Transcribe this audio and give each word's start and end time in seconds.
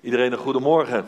Iedereen 0.00 0.32
een 0.32 0.38
goedemorgen. 0.38 1.06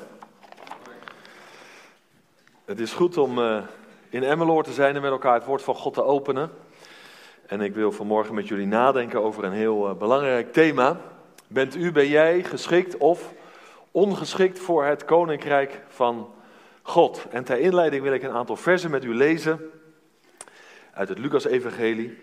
Het 2.65 2.81
is 2.81 2.93
goed 2.93 3.17
om 3.17 3.39
uh, 3.39 3.63
in 4.09 4.23
Emmeloord 4.23 4.67
te 4.67 4.73
zijn 4.73 4.97
en 4.97 5.03
met 5.03 5.11
elkaar 5.11 5.35
het 5.35 5.45
woord 5.45 5.63
van 5.63 5.75
God 5.75 5.95
te 5.95 6.05
openen. 6.05 6.51
En 7.47 7.61
ik 7.61 7.75
wil 7.75 7.93
vanmorgen 7.93 8.35
met 8.35 8.49
jullie 8.49 8.67
nadenken 8.67 9.23
over 9.23 9.45
een 9.45 9.53
heel 9.53 9.89
uh, 9.89 9.95
belangrijk 9.95 10.53
thema. 10.53 11.01
Bent 11.47 11.77
u, 11.77 11.93
ben 11.93 12.09
jij 12.09 12.43
geschikt 12.43 12.97
of 12.97 13.33
ongeschikt 13.91 14.59
voor 14.59 14.85
het 14.85 15.05
koninkrijk 15.05 15.83
van 15.89 16.33
God? 16.83 17.27
En 17.31 17.45
ter 17.45 17.59
inleiding 17.59 18.03
wil 18.03 18.13
ik 18.13 18.23
een 18.23 18.31
aantal 18.31 18.57
versen 18.57 18.91
met 18.91 19.05
u 19.05 19.15
lezen 19.15 19.71
uit 20.93 21.09
het 21.09 21.19
Lucas-evangelie. 21.19 22.19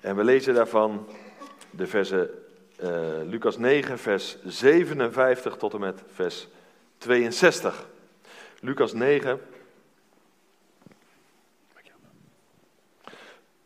En 0.00 0.16
we 0.16 0.24
lezen 0.24 0.54
daarvan 0.54 1.06
de 1.70 1.86
versen 1.86 2.30
Lucas 3.26 3.58
9, 3.58 3.98
vers 3.98 4.36
57 4.44 5.56
tot 5.56 5.74
en 5.74 5.80
met 5.80 6.02
vers 6.12 6.48
62. 6.98 7.86
Lucas 8.60 8.92
9. 8.92 9.40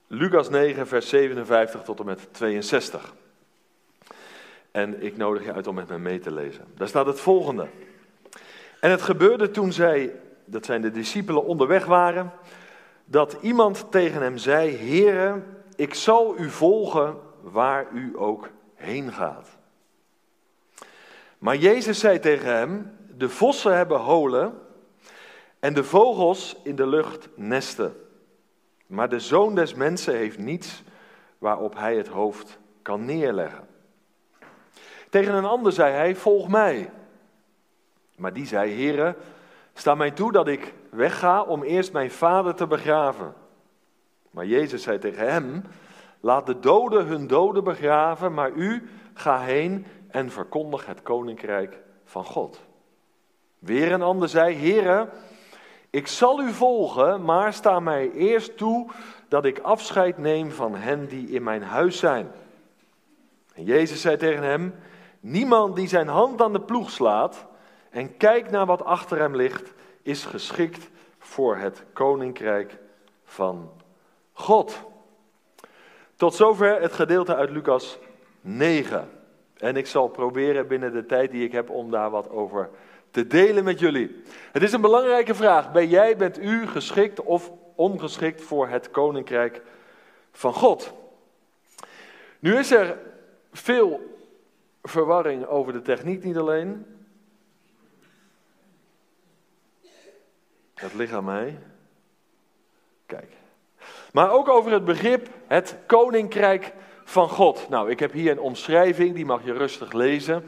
Lucas 0.06 0.48
9, 0.48 0.86
vers 0.86 1.08
57 1.08 1.82
tot 1.82 2.00
en 2.00 2.06
met 2.06 2.28
62. 2.32 3.14
En 4.70 5.02
ik 5.02 5.16
nodig 5.16 5.44
je 5.44 5.52
uit 5.52 5.66
om 5.66 5.74
met 5.74 5.88
me 5.88 5.98
mee 5.98 6.18
te 6.18 6.32
lezen. 6.32 6.64
Daar 6.74 6.88
staat 6.88 7.06
het 7.06 7.20
volgende. 7.20 7.66
En 8.80 8.90
het 8.90 9.02
gebeurde 9.02 9.50
toen 9.50 9.72
zij, 9.72 10.12
dat 10.44 10.64
zijn 10.64 10.82
de 10.82 10.90
discipelen, 10.90 11.44
onderweg 11.44 11.84
waren, 11.84 12.32
dat 13.04 13.36
iemand 13.40 13.86
tegen 13.90 14.22
hem 14.22 14.38
zei: 14.38 14.76
Heere, 14.76 15.42
ik 15.76 15.94
zal 15.94 16.38
u 16.38 16.50
volgen 16.50 17.16
waar 17.40 17.86
u 17.92 18.12
ook 18.16 18.48
heen 18.76 19.12
gaat. 19.12 19.48
Maar 21.38 21.56
Jezus 21.56 21.98
zei 21.98 22.18
tegen 22.18 22.56
hem: 22.56 22.96
De 23.16 23.28
vossen 23.28 23.76
hebben 23.76 23.98
holen 23.98 24.60
en 25.58 25.74
de 25.74 25.84
vogels 25.84 26.56
in 26.62 26.76
de 26.76 26.86
lucht 26.86 27.28
nesten. 27.34 27.96
Maar 28.86 29.08
de 29.08 29.20
zoon 29.20 29.54
des 29.54 29.74
mensen 29.74 30.16
heeft 30.16 30.38
niets 30.38 30.82
waarop 31.38 31.74
hij 31.74 31.96
het 31.96 32.08
hoofd 32.08 32.58
kan 32.82 33.04
neerleggen. 33.04 33.66
Tegen 35.10 35.34
een 35.34 35.44
ander 35.44 35.72
zei 35.72 35.92
hij: 35.92 36.16
Volg 36.16 36.48
mij. 36.48 36.90
Maar 38.16 38.32
die 38.32 38.46
zei: 38.46 38.74
Heere, 38.74 39.16
sta 39.74 39.94
mij 39.94 40.10
toe 40.10 40.32
dat 40.32 40.48
ik 40.48 40.74
wegga 40.90 41.42
om 41.42 41.62
eerst 41.62 41.92
mijn 41.92 42.10
vader 42.10 42.54
te 42.54 42.66
begraven. 42.66 43.34
Maar 44.30 44.46
Jezus 44.46 44.82
zei 44.82 44.98
tegen 44.98 45.32
hem: 45.32 45.64
Laat 46.20 46.46
de 46.46 46.58
doden 46.58 47.06
hun 47.06 47.26
doden 47.26 47.64
begraven, 47.64 48.34
maar 48.34 48.50
u 48.50 48.88
ga 49.14 49.40
heen 49.40 49.86
en 50.08 50.30
verkondig 50.30 50.86
het 50.86 51.02
koninkrijk 51.02 51.78
van 52.04 52.24
God. 52.24 52.60
Weer 53.58 53.92
een 53.92 54.02
ander 54.02 54.28
zei: 54.28 54.54
Heere, 54.54 55.08
ik 55.90 56.06
zal 56.06 56.40
u 56.40 56.52
volgen, 56.52 57.24
maar 57.24 57.52
sta 57.52 57.80
mij 57.80 58.10
eerst 58.10 58.56
toe 58.56 58.90
dat 59.28 59.44
ik 59.44 59.58
afscheid 59.58 60.18
neem 60.18 60.50
van 60.50 60.74
hen 60.74 61.08
die 61.08 61.28
in 61.28 61.42
mijn 61.42 61.62
huis 61.62 61.98
zijn. 61.98 62.30
En 63.54 63.64
Jezus 63.64 64.00
zei 64.00 64.16
tegen 64.16 64.42
hem: 64.42 64.74
Niemand 65.20 65.76
die 65.76 65.88
zijn 65.88 66.08
hand 66.08 66.42
aan 66.42 66.52
de 66.52 66.60
ploeg 66.60 66.90
slaat 66.90 67.46
en 67.90 68.16
kijkt 68.16 68.50
naar 68.50 68.66
wat 68.66 68.84
achter 68.84 69.18
hem 69.18 69.36
ligt, 69.36 69.72
is 70.02 70.24
geschikt 70.24 70.88
voor 71.18 71.56
het 71.56 71.84
koninkrijk 71.92 72.78
van 73.24 73.70
God. 74.32 74.80
Tot 76.16 76.34
zover 76.34 76.80
het 76.80 76.92
gedeelte 76.92 77.34
uit 77.34 77.50
Lucas 77.50 77.98
9. 78.40 79.08
En 79.56 79.76
ik 79.76 79.86
zal 79.86 80.08
proberen 80.08 80.66
binnen 80.66 80.92
de 80.92 81.06
tijd 81.06 81.30
die 81.30 81.44
ik 81.44 81.52
heb 81.52 81.70
om 81.70 81.90
daar 81.90 82.10
wat 82.10 82.30
over 82.30 82.70
te 83.10 83.26
delen 83.26 83.64
met 83.64 83.78
jullie. 83.78 84.22
Het 84.52 84.62
is 84.62 84.72
een 84.72 84.80
belangrijke 84.80 85.34
vraag. 85.34 85.72
Ben 85.72 85.88
jij, 85.88 86.16
bent 86.16 86.38
u 86.38 86.66
geschikt 86.66 87.22
of 87.22 87.52
ongeschikt 87.74 88.42
voor 88.42 88.68
het 88.68 88.90
koninkrijk 88.90 89.62
van 90.32 90.52
God? 90.52 90.92
Nu 92.38 92.56
is 92.56 92.70
er 92.70 92.98
veel 93.52 94.18
verwarring 94.82 95.46
over 95.46 95.72
de 95.72 95.82
techniek 95.82 96.24
niet 96.24 96.36
alleen. 96.36 96.86
Het 100.74 100.94
ligt 100.94 101.12
aan 101.12 101.24
mij. 101.24 101.58
Kijk. 103.06 103.32
Maar 104.16 104.30
ook 104.30 104.48
over 104.48 104.72
het 104.72 104.84
begrip 104.84 105.28
het 105.46 105.76
koninkrijk 105.86 106.72
van 107.04 107.28
God. 107.28 107.68
Nou, 107.68 107.90
ik 107.90 108.00
heb 108.00 108.12
hier 108.12 108.30
een 108.30 108.40
omschrijving, 108.40 109.14
die 109.14 109.24
mag 109.24 109.44
je 109.44 109.52
rustig 109.52 109.92
lezen. 109.92 110.44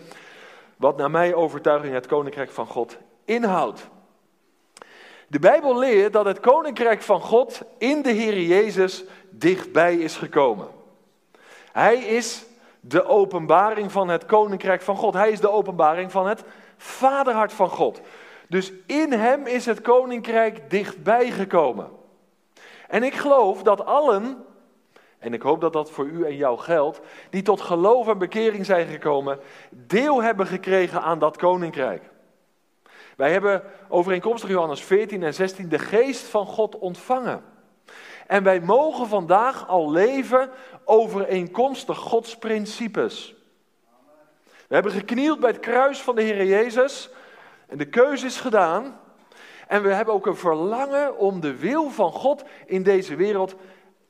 Wat 0.77 0.97
naar 0.97 1.11
mijn 1.11 1.35
overtuiging 1.35 1.95
het 1.95 2.07
koninkrijk 2.07 2.51
van 2.51 2.67
God 2.67 2.97
inhoudt. 3.25 3.89
De 5.27 5.39
Bijbel 5.39 5.79
leert 5.79 6.13
dat 6.13 6.25
het 6.25 6.41
koninkrijk 6.41 7.03
van 7.03 7.21
God 7.21 7.63
in 7.79 8.03
de 8.03 8.11
Heer 8.11 8.41
Jezus 8.41 9.05
dichtbij 9.31 9.97
is 9.97 10.17
gekomen. 10.17 10.69
Hij 11.73 11.97
is 11.97 12.45
de 12.81 13.05
openbaring 13.05 13.93
van 13.93 14.09
het 14.09 14.27
koninkrijk 14.27 14.83
van 14.83 14.97
God. 14.97 15.15
Hij 15.15 15.31
is 15.31 15.41
de 15.41 15.51
openbaring 15.51 16.13
van 16.13 16.29
het 16.29 16.43
vaderhart 16.77 17.53
van 17.53 17.69
God. 17.69 18.01
Dus 18.47 18.73
in 18.87 19.13
hem 19.13 19.47
is 19.47 19.67
het 19.67 19.81
koninkrijk 19.81 20.71
dichtbij 20.71 21.31
gekomen. 21.31 21.97
En 22.89 23.03
ik 23.03 23.15
geloof 23.15 23.63
dat 23.63 23.85
allen, 23.85 24.45
en 25.19 25.35
ik 25.35 25.43
hoop 25.43 25.61
dat 25.61 25.73
dat 25.73 25.91
voor 25.91 26.07
u 26.07 26.25
en 26.25 26.37
jou 26.37 26.59
geldt, 26.59 27.01
die 27.31 27.43
tot 27.43 27.61
geloof 27.61 28.09
en 28.09 28.19
bekering 28.19 28.67
zijn 28.67 28.87
gekomen, 28.87 29.39
deel 29.71 30.23
hebben 30.23 30.47
gekregen 30.47 31.03
aan 31.03 31.19
dat 31.19 31.37
koninkrijk. 31.37 32.03
Wij 33.17 33.33
hebben 33.33 33.63
overeenkomstig 33.89 34.51
Johannes 34.51 34.83
14 34.83 35.23
en 35.23 35.35
16 35.35 35.69
de 35.69 35.79
geest 35.79 36.27
van 36.27 36.47
God 36.47 36.79
ontvangen. 36.79 37.43
En 38.27 38.43
wij 38.43 38.61
mogen 38.61 39.07
vandaag 39.07 39.69
al 39.69 39.91
leven 39.91 40.51
overeenkomstig 40.85 41.99
Gods 41.99 42.37
principes. 42.37 43.35
We 44.69 44.75
hebben 44.75 44.93
geknield 44.93 45.41
bij 45.41 45.51
het 45.51 45.61
kruis 45.61 46.01
van 46.01 46.15
de 46.15 46.23
Heer 46.23 46.45
Jezus 46.45 47.11
en 47.67 47.79
de 47.79 47.89
keuze 47.89 48.27
is 48.27 48.41
gedaan. 48.41 49.01
En 49.69 49.83
we 49.83 49.93
hebben 49.93 50.15
ook 50.15 50.27
een 50.27 50.37
verlangen 50.37 51.19
om 51.19 51.41
de 51.41 51.57
wil 51.57 51.91
van 51.91 52.13
God 52.13 52.45
in 52.67 52.83
deze 52.83 53.17
wereld 53.17 53.55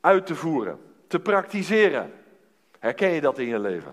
uit 0.01 0.27
te 0.27 0.35
voeren, 0.35 0.81
te 1.07 1.21
praktiseren. 1.21 2.13
Herken 2.79 3.11
je 3.11 3.21
dat 3.21 3.39
in 3.39 3.47
je 3.47 3.59
leven? 3.59 3.93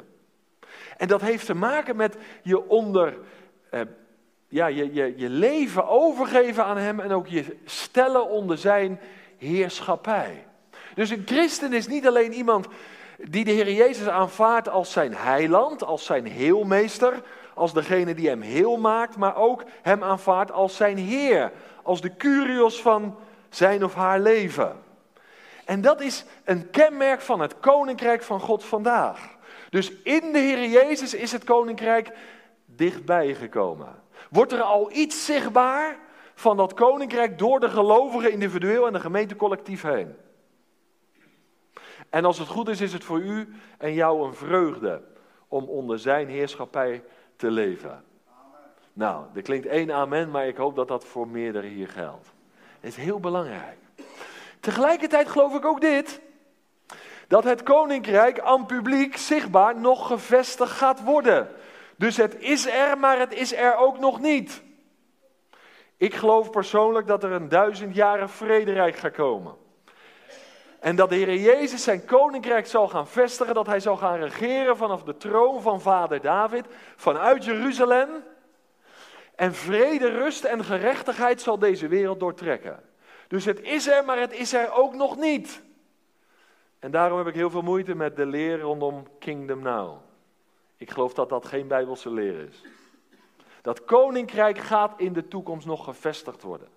En 0.97 1.07
dat 1.07 1.21
heeft 1.21 1.45
te 1.45 1.55
maken 1.55 1.95
met 1.95 2.17
je 2.41 2.69
onder, 2.69 3.17
eh, 3.69 3.81
ja, 4.47 4.67
je, 4.67 4.93
je, 4.93 5.13
je 5.17 5.29
leven 5.29 5.87
overgeven 5.87 6.65
aan 6.65 6.77
Hem 6.77 6.99
en 6.99 7.11
ook 7.11 7.27
je 7.27 7.57
stellen 7.65 8.29
onder 8.29 8.57
Zijn 8.57 8.99
heerschappij. 9.37 10.45
Dus 10.95 11.09
een 11.09 11.23
christen 11.25 11.73
is 11.73 11.87
niet 11.87 12.07
alleen 12.07 12.33
iemand 12.33 12.67
die 13.17 13.45
de 13.45 13.51
Heer 13.51 13.71
Jezus 13.71 14.07
aanvaardt 14.07 14.69
als 14.69 14.91
zijn 14.91 15.13
heiland, 15.13 15.83
als 15.83 16.05
zijn 16.05 16.25
heelmeester, 16.25 17.23
als 17.55 17.73
degene 17.73 18.13
die 18.15 18.27
hem 18.27 18.41
heel 18.41 18.77
maakt, 18.77 19.17
maar 19.17 19.35
ook 19.35 19.63
hem 19.81 20.03
aanvaardt 20.03 20.51
als 20.51 20.75
zijn 20.75 20.97
Heer, 20.97 21.51
als 21.83 22.01
de 22.01 22.15
curios 22.15 22.81
van 22.81 23.15
zijn 23.49 23.83
of 23.83 23.93
haar 23.93 24.19
leven. 24.19 24.83
En 25.65 25.81
dat 25.81 26.01
is 26.01 26.25
een 26.43 26.69
kenmerk 26.69 27.21
van 27.21 27.39
het 27.39 27.59
koninkrijk 27.59 28.23
van 28.23 28.39
God 28.39 28.63
vandaag. 28.63 29.35
Dus 29.69 29.91
in 29.91 30.31
de 30.31 30.39
Heer 30.39 30.69
Jezus 30.69 31.13
is 31.13 31.31
het 31.31 31.43
koninkrijk 31.43 32.11
dichtbij 32.65 33.33
gekomen. 33.33 34.03
Wordt 34.29 34.51
er 34.51 34.61
al 34.61 34.91
iets 34.91 35.25
zichtbaar 35.25 35.97
van 36.35 36.57
dat 36.57 36.73
koninkrijk 36.73 37.37
door 37.37 37.59
de 37.59 37.69
gelovigen 37.69 38.31
individueel 38.31 38.87
en 38.87 38.93
de 38.93 38.99
gemeente 38.99 39.35
collectief 39.35 39.81
heen? 39.81 40.15
En 42.09 42.25
als 42.25 42.39
het 42.39 42.47
goed 42.47 42.69
is, 42.69 42.81
is 42.81 42.93
het 42.93 43.03
voor 43.03 43.19
u 43.19 43.55
en 43.77 43.93
jou 43.93 44.27
een 44.27 44.33
vreugde 44.33 45.01
om 45.47 45.69
onder 45.69 45.99
zijn 45.99 46.27
heerschappij 46.27 47.03
te 47.35 47.51
leven. 47.51 48.03
Nou, 48.93 49.25
er 49.35 49.41
klinkt 49.41 49.67
één 49.67 49.91
amen, 49.91 50.31
maar 50.31 50.47
ik 50.47 50.57
hoop 50.57 50.75
dat 50.75 50.87
dat 50.87 51.05
voor 51.05 51.27
meerdere 51.27 51.67
hier 51.67 51.89
geldt. 51.89 52.27
Het 52.79 52.89
is 52.89 52.95
heel 52.95 53.19
belangrijk. 53.19 53.77
Tegelijkertijd 54.59 55.27
geloof 55.27 55.55
ik 55.55 55.65
ook 55.65 55.81
dit. 55.81 56.21
Dat 57.27 57.43
het 57.43 57.63
koninkrijk 57.63 58.39
aan 58.39 58.65
publiek 58.65 59.17
zichtbaar 59.17 59.79
nog 59.79 60.07
gevestigd 60.07 60.71
gaat 60.71 61.03
worden. 61.03 61.49
Dus 61.95 62.17
het 62.17 62.39
is 62.39 62.67
er, 62.67 62.97
maar 62.97 63.19
het 63.19 63.33
is 63.33 63.53
er 63.53 63.75
ook 63.75 63.99
nog 63.99 64.19
niet. 64.19 64.63
Ik 65.97 66.13
geloof 66.13 66.49
persoonlijk 66.49 67.07
dat 67.07 67.23
er 67.23 67.31
een 67.31 67.49
duizend 67.49 67.95
jaren 67.95 68.29
vrederijk 68.29 68.95
gaat 68.95 69.13
komen. 69.13 69.55
En 70.85 70.95
dat 70.95 71.09
de 71.09 71.15
Heer 71.15 71.35
Jezus 71.35 71.83
zijn 71.83 72.05
koninkrijk 72.05 72.67
zal 72.67 72.87
gaan 72.87 73.07
vestigen, 73.07 73.53
dat 73.53 73.65
hij 73.65 73.79
zal 73.79 73.97
gaan 73.97 74.19
regeren 74.19 74.77
vanaf 74.77 75.03
de 75.03 75.17
troon 75.17 75.61
van 75.61 75.81
vader 75.81 76.21
David, 76.21 76.65
vanuit 76.95 77.45
Jeruzalem. 77.45 78.09
En 79.35 79.53
vrede, 79.53 80.09
rust 80.09 80.43
en 80.43 80.63
gerechtigheid 80.63 81.41
zal 81.41 81.59
deze 81.59 81.87
wereld 81.87 82.19
doortrekken. 82.19 82.83
Dus 83.27 83.45
het 83.45 83.61
is 83.61 83.87
er, 83.87 84.05
maar 84.05 84.19
het 84.19 84.33
is 84.33 84.53
er 84.53 84.73
ook 84.73 84.95
nog 84.95 85.17
niet. 85.17 85.61
En 86.79 86.91
daarom 86.91 87.17
heb 87.17 87.27
ik 87.27 87.35
heel 87.35 87.49
veel 87.49 87.61
moeite 87.61 87.95
met 87.95 88.15
de 88.15 88.25
leer 88.25 88.59
rondom 88.59 89.07
Kingdom 89.19 89.61
Now. 89.61 89.97
Ik 90.77 90.91
geloof 90.91 91.13
dat 91.13 91.29
dat 91.29 91.45
geen 91.45 91.67
Bijbelse 91.67 92.09
leer 92.09 92.47
is. 92.47 92.63
Dat 93.61 93.85
koninkrijk 93.85 94.57
gaat 94.57 94.93
in 94.99 95.13
de 95.13 95.27
toekomst 95.27 95.67
nog 95.67 95.83
gevestigd 95.83 96.41
worden. 96.41 96.67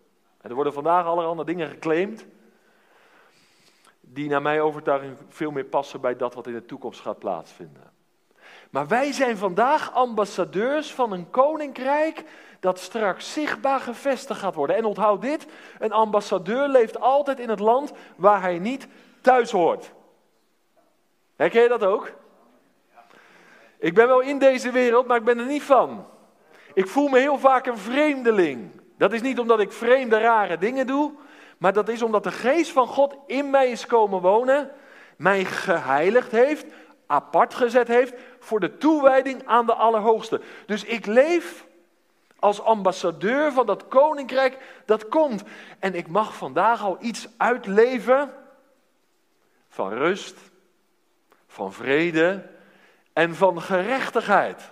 En 0.41 0.49
er 0.49 0.55
worden 0.55 0.73
vandaag 0.73 1.07
allerhande 1.07 1.45
dingen 1.45 1.69
geclaimd. 1.69 2.27
Die 4.11 4.29
naar 4.29 4.43
mijn 4.43 4.61
overtuiging 4.61 5.17
veel 5.29 5.51
meer 5.51 5.65
passen 5.65 6.01
bij 6.01 6.17
dat 6.17 6.35
wat 6.35 6.47
in 6.47 6.53
de 6.53 6.65
toekomst 6.65 7.01
gaat 7.01 7.19
plaatsvinden. 7.19 7.93
Maar 8.71 8.87
wij 8.87 9.13
zijn 9.13 9.37
vandaag 9.37 9.93
ambassadeurs 9.93 10.95
van 10.95 11.13
een 11.13 11.31
koninkrijk 11.31 12.25
dat 12.61 12.79
straks 12.79 13.33
zichtbaar 13.33 13.81
gevestigd 13.81 14.41
gaat 14.41 14.55
worden. 14.55 14.77
En 14.77 14.85
onthoud 14.85 15.23
dit: 15.23 15.47
een 15.79 15.93
ambassadeur 15.93 16.69
leeft 16.69 17.01
altijd 17.01 17.41
in 17.41 17.49
het 17.49 17.61
land 17.61 17.93
waar 18.17 18.41
hij 18.41 18.59
niet 18.59 18.87
thuis 19.21 19.51
hoort. 19.51 19.93
Herken 21.37 21.63
je 21.63 21.69
dat 21.69 21.85
ook? 21.85 22.13
Ik 23.79 23.95
ben 23.95 24.07
wel 24.07 24.21
in 24.21 24.39
deze 24.39 24.71
wereld, 24.71 25.07
maar 25.07 25.17
ik 25.17 25.25
ben 25.25 25.39
er 25.39 25.47
niet 25.47 25.63
van. 25.63 26.07
Ik 26.75 26.87
voel 26.87 27.09
me 27.09 27.19
heel 27.19 27.39
vaak 27.39 27.67
een 27.67 27.79
vreemdeling. 27.79 28.71
Dat 28.97 29.13
is 29.13 29.21
niet 29.21 29.39
omdat 29.39 29.61
ik 29.61 29.73
vreemde, 29.73 30.19
rare 30.19 30.59
dingen 30.59 30.87
doe, 30.87 31.13
maar 31.59 31.73
dat 31.73 31.89
is 31.89 32.03
omdat 32.03 32.25
de 32.25 32.33
geest 32.33 32.71
van 32.71 32.87
God 32.87 33.17
in 33.27 33.51
mij 33.51 33.71
is 33.71 33.87
komen 33.87 34.21
wonen, 34.21 34.71
mij 35.17 35.45
geheiligd 35.45 36.31
heeft, 36.31 36.67
apart 37.07 37.55
gezet 37.55 37.89
heeft 37.89 38.15
voor 38.39 38.61
de 38.61 38.79
toewijding 38.79 39.47
aan 39.47 39.67
de 39.67 39.75
Allerhoogste. 39.75 40.41
Dus 40.67 40.85
ik 40.85 41.07
leef 41.07 41.67
als 42.39 42.63
ambassadeur 42.63 43.53
van 43.53 43.67
dat 43.67 43.89
koninkrijk 43.89 44.83
dat 44.85 45.09
komt. 45.09 45.43
En 45.79 45.95
ik 45.95 46.09
mag 46.09 46.37
vandaag 46.37 46.83
al 46.83 46.97
iets 47.01 47.29
uitleven 47.37 48.35
van 49.69 49.93
rust, 49.93 50.37
van 51.47 51.73
vrede 51.73 52.47
en 53.13 53.35
van 53.35 53.63
gerechtigheid. 53.63 54.71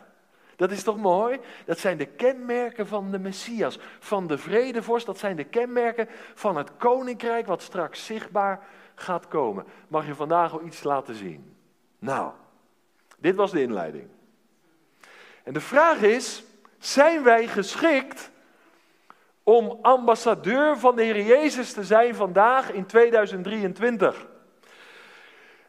Dat 0.56 0.70
is 0.70 0.82
toch 0.82 0.96
mooi? 0.96 1.38
Dat 1.64 1.78
zijn 1.78 1.96
de 1.96 2.06
kenmerken 2.06 2.86
van 2.86 3.10
de 3.10 3.18
Messias, 3.18 3.78
van 3.98 4.26
de 4.26 4.38
vredevorst. 4.38 5.06
Dat 5.06 5.18
zijn 5.18 5.36
de 5.36 5.44
kenmerken 5.44 6.08
van 6.34 6.56
het 6.56 6.76
koninkrijk 6.76 7.46
wat 7.46 7.62
straks 7.62 8.06
zichtbaar 8.06 8.66
gaat 8.94 9.28
komen. 9.28 9.64
Mag 9.88 10.06
je 10.06 10.14
vandaag 10.14 10.52
al 10.52 10.64
iets 10.64 10.82
laten 10.82 11.14
zien? 11.14 11.56
Nou, 11.98 12.32
dit 13.18 13.34
was 13.34 13.50
de 13.50 13.62
inleiding. 13.62 14.08
En 15.42 15.52
de 15.52 15.60
vraag 15.60 16.00
is, 16.00 16.44
zijn 16.78 17.22
wij 17.22 17.46
geschikt 17.46 18.30
om 19.42 19.78
ambassadeur 19.82 20.78
van 20.78 20.96
de 20.96 21.02
Heer 21.02 21.22
Jezus 21.22 21.72
te 21.72 21.84
zijn 21.84 22.14
vandaag 22.14 22.72
in 22.72 22.86
2023? 22.86 24.26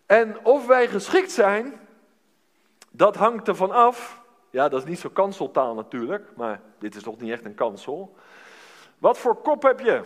En 0.05 0.45
of 0.45 0.67
wij 0.67 0.87
geschikt 0.87 1.31
zijn, 1.31 1.79
dat 2.91 3.15
hangt 3.15 3.47
ervan 3.47 3.71
af. 3.71 4.25
Ja, 4.49 4.69
dat 4.69 4.81
is 4.81 4.89
niet 4.89 4.99
zo 4.99 5.09
kanseltaal 5.09 5.73
natuurlijk, 5.73 6.29
maar 6.35 6.61
dit 6.79 6.95
is 6.95 7.03
toch 7.03 7.19
niet 7.19 7.31
echt 7.31 7.45
een 7.45 7.55
kansel. 7.55 8.15
Wat 8.97 9.17
voor 9.17 9.35
kop 9.35 9.63
heb 9.63 9.79
je? 9.79 10.01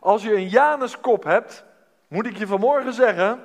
Als 0.00 0.22
je 0.22 0.34
een 0.34 0.48
Januskop 0.48 1.24
hebt, 1.24 1.64
moet 2.08 2.26
ik 2.26 2.36
je 2.36 2.46
vanmorgen 2.46 2.92
zeggen 2.92 3.42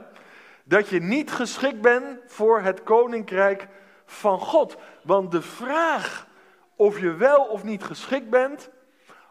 dat 0.63 0.87
je 0.87 1.01
niet 1.01 1.31
geschikt 1.31 1.81
bent 1.81 2.19
voor 2.27 2.61
het 2.61 2.83
koninkrijk 2.83 3.67
van 4.05 4.39
God. 4.39 4.77
Want 5.01 5.31
de 5.31 5.41
vraag 5.41 6.27
of 6.75 6.99
je 6.99 7.13
wel 7.13 7.43
of 7.43 7.63
niet 7.63 7.83
geschikt 7.83 8.29
bent, 8.29 8.69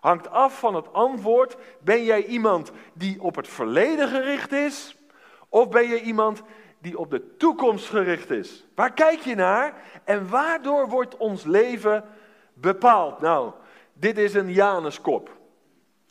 hangt 0.01 0.31
af 0.31 0.59
van 0.59 0.75
het 0.75 0.93
antwoord: 0.93 1.57
ben 1.81 2.05
jij 2.05 2.25
iemand 2.25 2.71
die 2.93 3.23
op 3.23 3.37
het 3.37 3.49
verleden 3.49 4.09
gericht 4.09 4.53
is? 4.53 4.97
Of 5.49 5.69
ben 5.69 5.89
je 5.89 6.01
iemand 6.01 6.43
die 6.79 6.99
op 6.99 7.11
de 7.11 7.37
toekomst 7.37 7.89
gericht 7.89 8.31
is? 8.31 8.67
Waar 8.75 8.93
kijk 8.93 9.21
je 9.21 9.35
naar 9.35 9.75
en 10.05 10.29
waardoor 10.29 10.89
wordt 10.89 11.17
ons 11.17 11.45
leven 11.45 12.05
bepaald? 12.55 13.21
Nou, 13.21 13.53
dit 13.93 14.19
is 14.19 14.35
een 14.35 14.53
Januskop. 14.53 15.37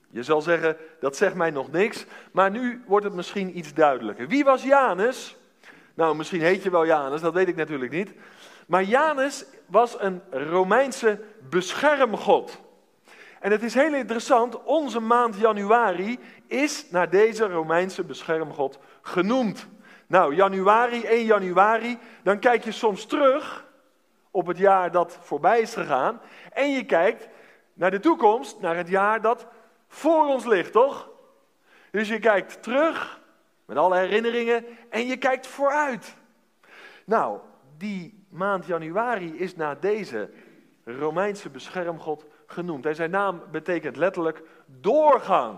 Je 0.10 0.24
zal 0.24 0.42
zeggen, 0.42 0.78
dat 1.00 1.16
zegt 1.16 1.36
mij 1.36 1.50
nog 1.50 1.72
niks, 1.72 2.06
maar 2.32 2.52
nu 2.52 2.84
wordt 2.88 3.06
het 3.06 3.14
misschien 3.14 3.58
iets 3.58 3.74
duidelijker. 3.74 4.28
Wie 4.28 4.44
was 4.44 4.64
Janus? 4.64 5.38
Nou, 5.94 6.16
misschien 6.16 6.42
heet 6.42 6.64
je 6.64 6.70
wel 6.70 6.86
Janus, 6.86 7.22
dat 7.22 7.34
weet 7.34 7.48
ik 7.48 7.56
natuurlijk 7.56 7.92
niet. 7.92 8.14
Maar 8.68 8.84
Janus 8.84 9.46
was 9.66 10.00
een 10.00 10.22
Romeinse 10.30 11.20
beschermgod. 11.50 12.60
En 13.40 13.52
het 13.52 13.64
is 13.64 13.74
heel 13.74 13.94
interessant, 13.94 14.64
onze 14.64 15.00
maand 15.00 15.38
januari 15.38 16.20
is 16.48 16.86
naar 16.90 17.10
deze 17.10 17.48
Romeinse 17.48 18.04
beschermgod 18.04 18.80
genoemd. 19.02 19.68
Nou, 20.08 20.36
januari, 20.36 21.04
1 21.04 21.26
januari, 21.26 21.98
dan 22.24 22.40
kijk 22.40 22.64
je 22.64 22.72
soms 22.72 23.06
terug 23.06 23.66
op 24.32 24.48
het 24.48 24.58
jaar 24.58 24.92
dat 24.92 25.18
voorbij 25.22 25.60
is 25.60 25.74
gegaan. 25.74 26.22
En 26.54 26.72
je 26.72 26.86
kijkt 26.86 27.28
naar 27.74 27.92
de 27.92 28.00
toekomst, 28.00 28.60
naar 28.60 28.76
het 28.76 28.88
jaar 28.88 29.22
dat 29.22 29.48
voor 29.88 30.26
ons 30.26 30.46
ligt, 30.46 30.72
toch? 30.72 31.10
Dus 31.92 32.08
je 32.08 32.20
kijkt 32.20 32.64
terug 32.64 33.22
met 33.66 33.78
alle 33.78 33.98
herinneringen 33.98 34.66
en 34.90 35.08
je 35.08 35.18
kijkt 35.18 35.48
vooruit. 35.48 36.16
Nou, 37.06 37.40
die 37.78 38.26
maand 38.30 38.66
januari 38.66 39.38
is 39.38 39.56
naar 39.56 39.80
deze 39.80 40.30
Romeinse 40.84 41.50
beschermgod 41.50 42.26
genoemd. 42.46 42.86
En 42.86 42.96
zijn 42.96 43.12
naam 43.12 43.42
betekent 43.52 43.96
letterlijk 43.96 44.42
doorgang. 44.66 45.58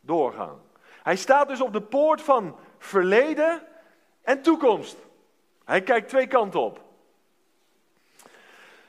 Doorgang. 0.00 0.58
Hij 1.02 1.16
staat 1.16 1.48
dus 1.48 1.60
op 1.60 1.72
de 1.72 1.82
poort 1.82 2.22
van 2.22 2.56
verleden 2.78 3.62
en 4.22 4.42
toekomst. 4.42 4.96
Hij 5.64 5.82
kijkt 5.82 6.08
twee 6.08 6.26
kanten 6.26 6.60
op. 6.60 6.80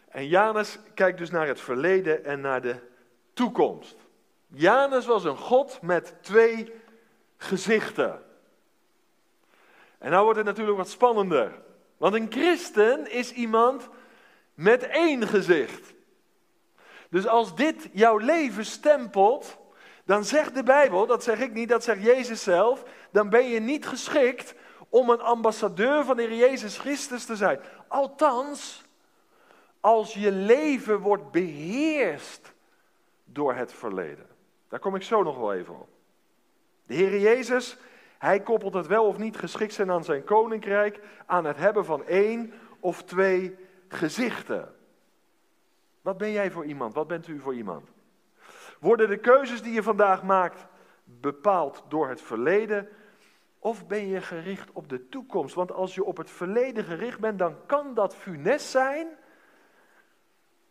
En 0.10 0.28
Janus 0.28 0.80
kijkt 0.94 1.18
dus 1.18 1.30
naar 1.30 1.48
het 1.48 1.62
verleden 1.62 2.26
en 2.26 2.42
naar 2.42 2.62
de 2.62 2.76
toekomst. 3.34 3.96
Janus 4.48 5.06
was 5.06 5.24
een 5.24 5.38
God 5.38 5.82
met 5.82 6.14
twee 6.22 6.74
gezichten. 7.38 8.24
En 9.98 10.12
nou 10.12 10.24
wordt 10.24 10.38
het 10.38 10.48
natuurlijk 10.48 10.78
wat 10.78 10.90
spannender. 10.90 11.62
Want 11.98 12.14
een 12.14 12.32
christen 12.32 13.12
is 13.12 13.32
iemand 13.32 13.90
met 14.54 14.84
één 14.84 15.28
gezicht. 15.28 15.94
Dus 17.10 17.28
als 17.28 17.56
dit 17.56 17.90
jouw 17.92 18.18
leven 18.18 18.66
stempelt, 18.66 19.58
dan 20.06 20.26
zegt 20.26 20.56
de 20.56 20.64
Bijbel, 20.64 21.06
dat 21.06 21.24
zeg 21.24 21.40
ik 21.40 21.54
niet, 21.54 21.70
dat 21.70 21.84
zegt 21.84 22.04
Jezus 22.04 22.44
zelf, 22.44 22.84
dan 23.12 23.30
ben 23.30 23.48
je 23.50 23.60
niet 23.60 23.88
geschikt 23.88 24.56
om 24.90 25.10
een 25.10 25.22
ambassadeur 25.22 26.06
van 26.06 26.16
de 26.16 26.22
Heer 26.22 26.38
Jezus 26.38 26.78
Christus 26.78 27.26
te 27.26 27.36
zijn. 27.36 27.60
Althans, 27.88 28.84
als 29.80 30.14
je 30.14 30.32
leven 30.32 31.00
wordt 31.00 31.32
beheerst 31.32 32.54
door 33.24 33.54
het 33.54 33.74
verleden. 33.74 34.28
Daar 34.68 34.80
kom 34.80 34.96
ik 34.96 35.04
zo 35.04 35.24
nog 35.24 35.38
wel 35.38 35.54
even 35.54 35.80
op. 35.80 35.88
De 36.86 36.94
Heer 36.94 37.20
Jezus, 37.20 37.78
hij 38.18 38.40
koppelt 38.40 38.74
het 38.74 38.88
wel 38.88 39.06
of 39.06 39.18
niet 39.18 39.38
geschikt 39.38 39.74
zijn 39.74 39.92
aan 39.92 40.04
zijn 40.04 40.24
koninkrijk 40.24 41.00
aan 41.26 41.46
het 41.46 41.58
hebben 41.58 41.86
van 41.86 42.06
één 42.06 42.54
of 42.80 43.04
twee 43.04 43.56
gezichten. 43.88 44.76
Wat 46.02 46.18
ben 46.18 46.32
jij 46.32 46.52
voor 46.52 46.66
iemand? 46.66 46.94
Wat 46.94 47.08
bent 47.08 47.28
u 47.28 47.40
voor 47.40 47.56
iemand? 47.56 47.90
Worden 48.80 49.10
de 49.10 49.18
keuzes 49.18 49.62
die 49.62 49.74
je 49.74 49.84
vandaag 49.84 50.24
maakt 50.24 50.66
bepaald 51.04 51.84
door 51.88 52.10
het 52.10 52.22
verleden? 52.22 52.90
Of 53.60 53.88
ben 53.88 54.08
je 54.08 54.22
gericht 54.22 54.72
op 54.72 54.90
de 54.90 55.10
toekomst? 55.10 55.56
Want 55.56 55.72
als 55.72 55.96
je 55.96 56.04
op 56.04 56.18
het 56.18 56.30
verleden 56.30 56.84
gericht 56.84 57.20
bent, 57.20 57.40
dan 57.40 57.56
kan 57.66 57.94
dat 57.94 58.16
funest 58.16 58.70
zijn 58.70 59.08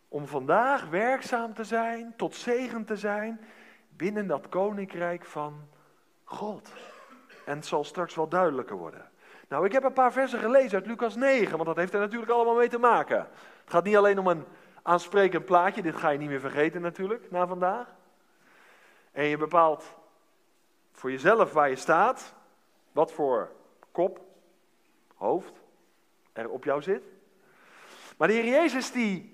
om 0.09 0.27
vandaag 0.27 0.89
werkzaam 0.89 1.55
te 1.55 1.65
zijn, 1.65 2.15
tot 2.17 2.35
zegen 2.35 2.85
te 2.85 2.97
zijn 2.97 3.41
binnen 3.89 4.27
dat 4.27 4.49
koninkrijk 4.49 5.25
van 5.25 5.69
God. 6.25 6.73
En 7.47 7.57
het 7.57 7.67
zal 7.67 7.85
straks 7.85 8.15
wel 8.15 8.29
duidelijker 8.29 8.77
worden. 8.77 9.11
Nou, 9.49 9.65
ik 9.65 9.73
heb 9.73 9.85
een 9.85 9.93
paar 9.93 10.13
versen 10.13 10.39
gelezen 10.39 10.79
uit 10.79 10.87
Lucas 10.87 11.17
9, 11.17 11.53
want 11.53 11.65
dat 11.65 11.77
heeft 11.77 11.93
er 11.93 12.01
natuurlijk 12.01 12.31
allemaal 12.31 12.55
mee 12.55 12.69
te 12.69 12.79
maken. 12.79 13.19
Het 13.19 13.71
gaat 13.71 13.85
niet 13.85 13.97
alleen 13.97 14.19
om 14.19 14.27
een 14.27 14.45
aansprekend 14.83 15.45
plaatje, 15.45 15.83
dit 15.83 15.97
ga 15.97 16.09
je 16.09 16.19
niet 16.19 16.29
meer 16.29 16.41
vergeten 16.41 16.81
natuurlijk, 16.81 17.31
na 17.31 17.47
vandaag. 17.47 17.87
En 19.13 19.25
je 19.25 19.37
bepaalt 19.37 19.97
voor 20.93 21.11
jezelf 21.11 21.53
waar 21.53 21.69
je 21.69 21.77
staat, 21.77 22.35
wat 22.93 23.13
voor 23.13 23.53
kop, 23.93 24.21
hoofd 25.15 25.53
er 26.33 26.49
op 26.49 26.65
jou 26.65 26.83
zit. 26.83 27.03
Maar 28.17 28.29
de 28.29 28.35
Heer 28.35 28.49
Jezus 28.49 28.93
die 28.93 29.31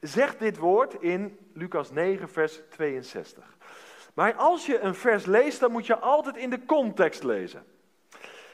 zegt 0.00 0.38
dit 0.38 0.58
woord 0.58 0.94
in 1.02 1.38
Lucas 1.52 1.90
9, 1.90 2.28
vers 2.28 2.60
62. 2.70 3.56
Maar 4.14 4.34
als 4.34 4.66
je 4.66 4.80
een 4.80 4.94
vers 4.94 5.26
leest, 5.26 5.60
dan 5.60 5.72
moet 5.72 5.86
je 5.86 5.98
altijd 5.98 6.36
in 6.36 6.50
de 6.50 6.64
context 6.64 7.22
lezen. 7.22 7.64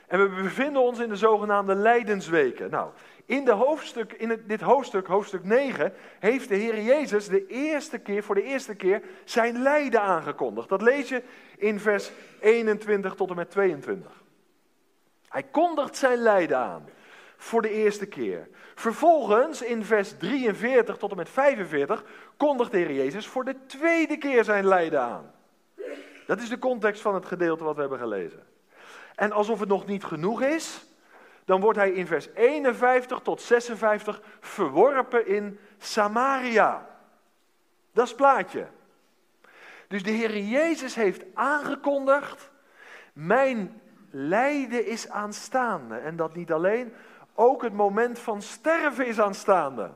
En 0.07 0.23
we 0.23 0.43
bevinden 0.43 0.83
ons 0.83 0.99
in 0.99 1.09
de 1.09 1.17
zogenaamde 1.17 1.75
Lijdensweken. 1.75 2.71
Nou, 2.71 2.91
in, 3.31 3.45
de 3.45 3.53
hoofdstuk, 3.53 4.13
in 4.13 4.43
dit 4.47 4.61
hoofdstuk, 4.61 5.07
hoofdstuk 5.07 5.45
9, 5.45 5.93
heeft 6.19 6.49
de 6.49 6.55
Heer 6.55 6.81
Jezus 6.81 7.29
de 7.29 7.47
eerste 7.47 7.99
keer, 7.99 8.23
voor 8.23 8.35
de 8.35 8.43
eerste 8.43 8.75
keer 8.75 9.03
zijn 9.25 9.63
lijden 9.63 10.01
aangekondigd. 10.01 10.69
Dat 10.69 10.83
lees 10.83 11.09
je 11.09 11.23
in 11.57 11.81
vers 11.81 12.11
21 12.41 13.15
tot 13.15 13.31
en 13.31 13.37
met 13.37 13.51
22. 13.51 14.23
Hij 15.29 15.43
kondigt 15.43 15.97
zijn 15.97 16.19
lijden 16.19 16.59
aan. 16.59 16.89
voor 17.37 17.63
de 17.63 17.71
eerste 17.71 18.07
keer. 18.07 18.49
Vervolgens, 18.75 19.63
in 19.63 19.85
vers 19.85 20.15
43 20.19 20.97
tot 20.97 21.11
en 21.11 21.17
met 21.17 21.29
45, 21.29 22.05
kondigt 22.37 22.71
de 22.71 22.79
Heer 22.79 22.93
Jezus 22.93 23.27
voor 23.27 23.45
de 23.45 23.57
tweede 23.67 24.17
keer 24.17 24.45
zijn 24.45 24.67
lijden 24.67 25.01
aan. 25.01 25.31
Dat 26.27 26.41
is 26.41 26.49
de 26.49 26.59
context 26.59 27.03
van 27.03 27.15
het 27.15 27.27
gedeelte 27.27 27.65
wat 27.65 27.75
we 27.75 27.81
hebben 27.81 27.99
gelezen. 27.99 28.43
En 29.15 29.33
alsof 29.33 29.61
het 29.61 29.69
nog 29.69 29.87
niet 29.87 30.05
genoeg 30.05 30.43
is, 30.43 30.90
dan 31.45 31.61
wordt 31.61 31.79
hij 31.79 31.91
in 31.91 32.07
vers 32.07 32.29
51 32.35 33.21
tot 33.21 33.43
56 33.43 34.21
verworpen 34.41 35.27
in 35.27 35.59
Samaria. 35.79 36.87
Dat 37.93 38.07
is 38.07 38.15
plaatje. 38.15 38.67
Dus 39.89 40.03
de 40.03 40.11
Heer 40.11 40.39
Jezus 40.39 40.95
heeft 40.95 41.25
aangekondigd, 41.35 42.51
mijn 43.13 43.81
lijden 44.11 44.87
is 44.87 45.09
aanstaande. 45.09 45.97
En 45.97 46.17
dat 46.17 46.35
niet 46.35 46.53
alleen, 46.53 46.95
ook 47.35 47.63
het 47.63 47.73
moment 47.73 48.19
van 48.19 48.43
sterven 48.43 49.07
is 49.07 49.21
aanstaande. 49.21 49.91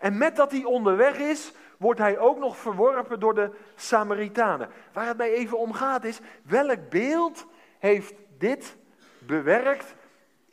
En 0.00 0.18
met 0.18 0.36
dat 0.36 0.50
hij 0.50 0.64
onderweg 0.64 1.18
is, 1.18 1.52
wordt 1.76 2.00
hij 2.00 2.18
ook 2.18 2.38
nog 2.38 2.56
verworpen 2.56 3.20
door 3.20 3.34
de 3.34 3.50
Samaritanen. 3.76 4.68
Waar 4.92 5.06
het 5.06 5.16
mij 5.16 5.32
even 5.32 5.58
om 5.58 5.72
gaat 5.72 6.04
is, 6.04 6.20
welk 6.42 6.88
beeld 6.88 7.46
heeft 7.78 8.14
dit 8.38 8.76
bewerkt 9.18 9.94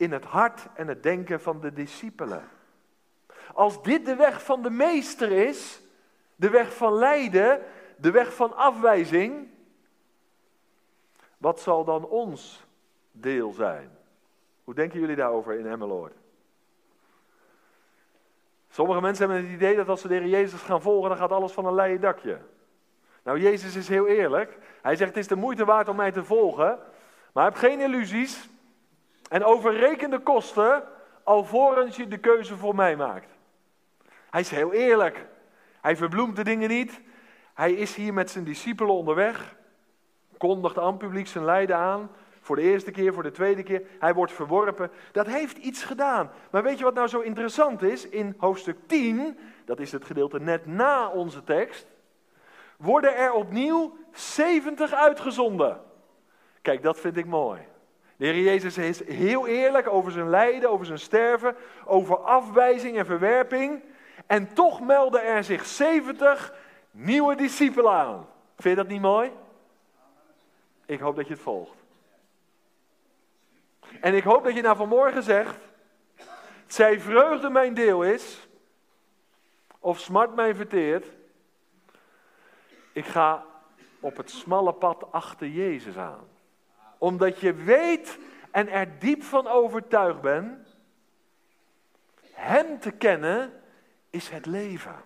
in 0.00 0.12
het 0.12 0.24
hart 0.24 0.66
en 0.74 0.88
het 0.88 1.02
denken 1.02 1.40
van 1.40 1.60
de 1.60 1.72
discipelen? 1.72 2.48
Als 3.54 3.82
dit 3.82 4.04
de 4.04 4.14
weg 4.14 4.44
van 4.44 4.62
de 4.62 4.70
meester 4.70 5.32
is, 5.32 5.82
de 6.36 6.50
weg 6.50 6.76
van 6.76 6.92
lijden, 6.92 7.62
de 7.96 8.10
weg 8.10 8.34
van 8.34 8.56
afwijzing, 8.56 9.48
wat 11.36 11.60
zal 11.60 11.84
dan 11.84 12.06
ons 12.06 12.66
deel 13.12 13.52
zijn? 13.52 13.90
Hoe 14.64 14.74
denken 14.74 15.00
jullie 15.00 15.16
daarover 15.16 15.58
in 15.58 15.66
Emmeloord? 15.66 16.14
Sommige 18.70 19.00
mensen 19.00 19.28
hebben 19.28 19.46
het 19.46 19.54
idee 19.54 19.76
dat 19.76 19.88
als 19.88 20.00
ze 20.00 20.08
de 20.08 20.14
Heer 20.14 20.26
Jezus 20.26 20.60
gaan 20.60 20.82
volgen, 20.82 21.08
dan 21.08 21.18
gaat 21.18 21.32
alles 21.32 21.52
van 21.52 21.66
een 21.66 21.74
leien 21.74 22.00
dakje. 22.00 22.38
Nou, 23.22 23.40
Jezus 23.40 23.76
is 23.76 23.88
heel 23.88 24.06
eerlijk. 24.06 24.58
Hij 24.82 24.96
zegt, 24.96 25.10
het 25.10 25.18
is 25.18 25.28
de 25.28 25.36
moeite 25.36 25.64
waard 25.64 25.88
om 25.88 25.96
mij 25.96 26.12
te 26.12 26.24
volgen, 26.24 26.78
maar 27.32 27.44
heb 27.44 27.54
geen 27.54 27.80
illusies 27.80 28.48
en 29.30 29.44
overreken 29.44 30.10
de 30.10 30.18
kosten 30.18 30.82
alvorens 31.24 31.96
je 31.96 32.08
de 32.08 32.18
keuze 32.18 32.56
voor 32.56 32.74
mij 32.74 32.96
maakt. 32.96 33.28
Hij 34.30 34.40
is 34.40 34.50
heel 34.50 34.72
eerlijk. 34.72 35.26
Hij 35.80 35.96
verbloemt 35.96 36.36
de 36.36 36.44
dingen 36.44 36.68
niet. 36.68 37.00
Hij 37.54 37.72
is 37.72 37.94
hier 37.94 38.14
met 38.14 38.30
zijn 38.30 38.44
discipelen 38.44 38.94
onderweg, 38.94 39.56
kondigt 40.38 40.78
aan 40.78 40.96
publiek 40.96 41.26
zijn 41.26 41.44
lijden 41.44 41.76
aan, 41.76 42.10
voor 42.40 42.56
de 42.56 42.62
eerste 42.62 42.90
keer, 42.90 43.12
voor 43.14 43.22
de 43.22 43.30
tweede 43.30 43.62
keer. 43.62 43.82
Hij 43.98 44.14
wordt 44.14 44.32
verworpen. 44.32 44.90
Dat 45.12 45.26
heeft 45.26 45.58
iets 45.58 45.84
gedaan. 45.84 46.30
Maar 46.50 46.62
weet 46.62 46.78
je 46.78 46.84
wat 46.84 46.94
nou 46.94 47.08
zo 47.08 47.20
interessant 47.20 47.82
is? 47.82 48.08
In 48.08 48.34
hoofdstuk 48.38 48.76
10, 48.86 49.38
dat 49.64 49.80
is 49.80 49.92
het 49.92 50.04
gedeelte 50.04 50.40
net 50.40 50.66
na 50.66 51.08
onze 51.08 51.44
tekst, 51.44 51.86
worden 52.76 53.16
er 53.16 53.32
opnieuw 53.32 53.96
70 54.12 54.92
uitgezonden. 54.92 55.80
Kijk, 56.62 56.82
dat 56.82 56.98
vind 56.98 57.16
ik 57.16 57.26
mooi. 57.26 57.60
De 58.20 58.26
Heer 58.26 58.42
Jezus 58.42 58.78
is 58.78 59.04
heel 59.06 59.46
eerlijk 59.46 59.88
over 59.88 60.12
zijn 60.12 60.30
lijden, 60.30 60.70
over 60.70 60.86
zijn 60.86 60.98
sterven, 60.98 61.56
over 61.84 62.16
afwijzing 62.18 62.98
en 62.98 63.06
verwerping. 63.06 63.82
En 64.26 64.54
toch 64.54 64.80
melden 64.80 65.24
er 65.24 65.44
zich 65.44 65.66
70 65.66 66.54
nieuwe 66.90 67.34
discipelen 67.34 67.92
aan. 67.92 68.28
Vind 68.56 68.76
je 68.76 68.82
dat 68.82 68.92
niet 68.92 69.00
mooi? 69.00 69.32
Ik 70.86 71.00
hoop 71.00 71.16
dat 71.16 71.26
je 71.26 71.32
het 71.32 71.42
volgt. 71.42 71.76
En 74.00 74.14
ik 74.14 74.24
hoop 74.24 74.44
dat 74.44 74.54
je 74.54 74.62
nou 74.62 74.76
vanmorgen 74.76 75.22
zegt, 75.22 75.58
zij 76.66 77.00
vreugde 77.00 77.50
mijn 77.50 77.74
deel 77.74 78.02
is, 78.02 78.48
of 79.78 79.98
smart 79.98 80.34
mij 80.34 80.54
verteert, 80.54 81.06
ik 82.92 83.06
ga 83.06 83.44
op 84.00 84.16
het 84.16 84.30
smalle 84.30 84.72
pad 84.72 85.12
achter 85.12 85.48
Jezus 85.48 85.96
aan. 85.96 86.28
Omdat 87.00 87.38
je 87.38 87.54
weet 87.54 88.18
en 88.50 88.68
er 88.68 88.98
diep 88.98 89.22
van 89.22 89.46
overtuigd 89.46 90.20
bent, 90.20 90.76
Hem 92.32 92.78
te 92.78 92.90
kennen 92.90 93.62
is 94.10 94.28
het 94.28 94.46
leven. 94.46 94.96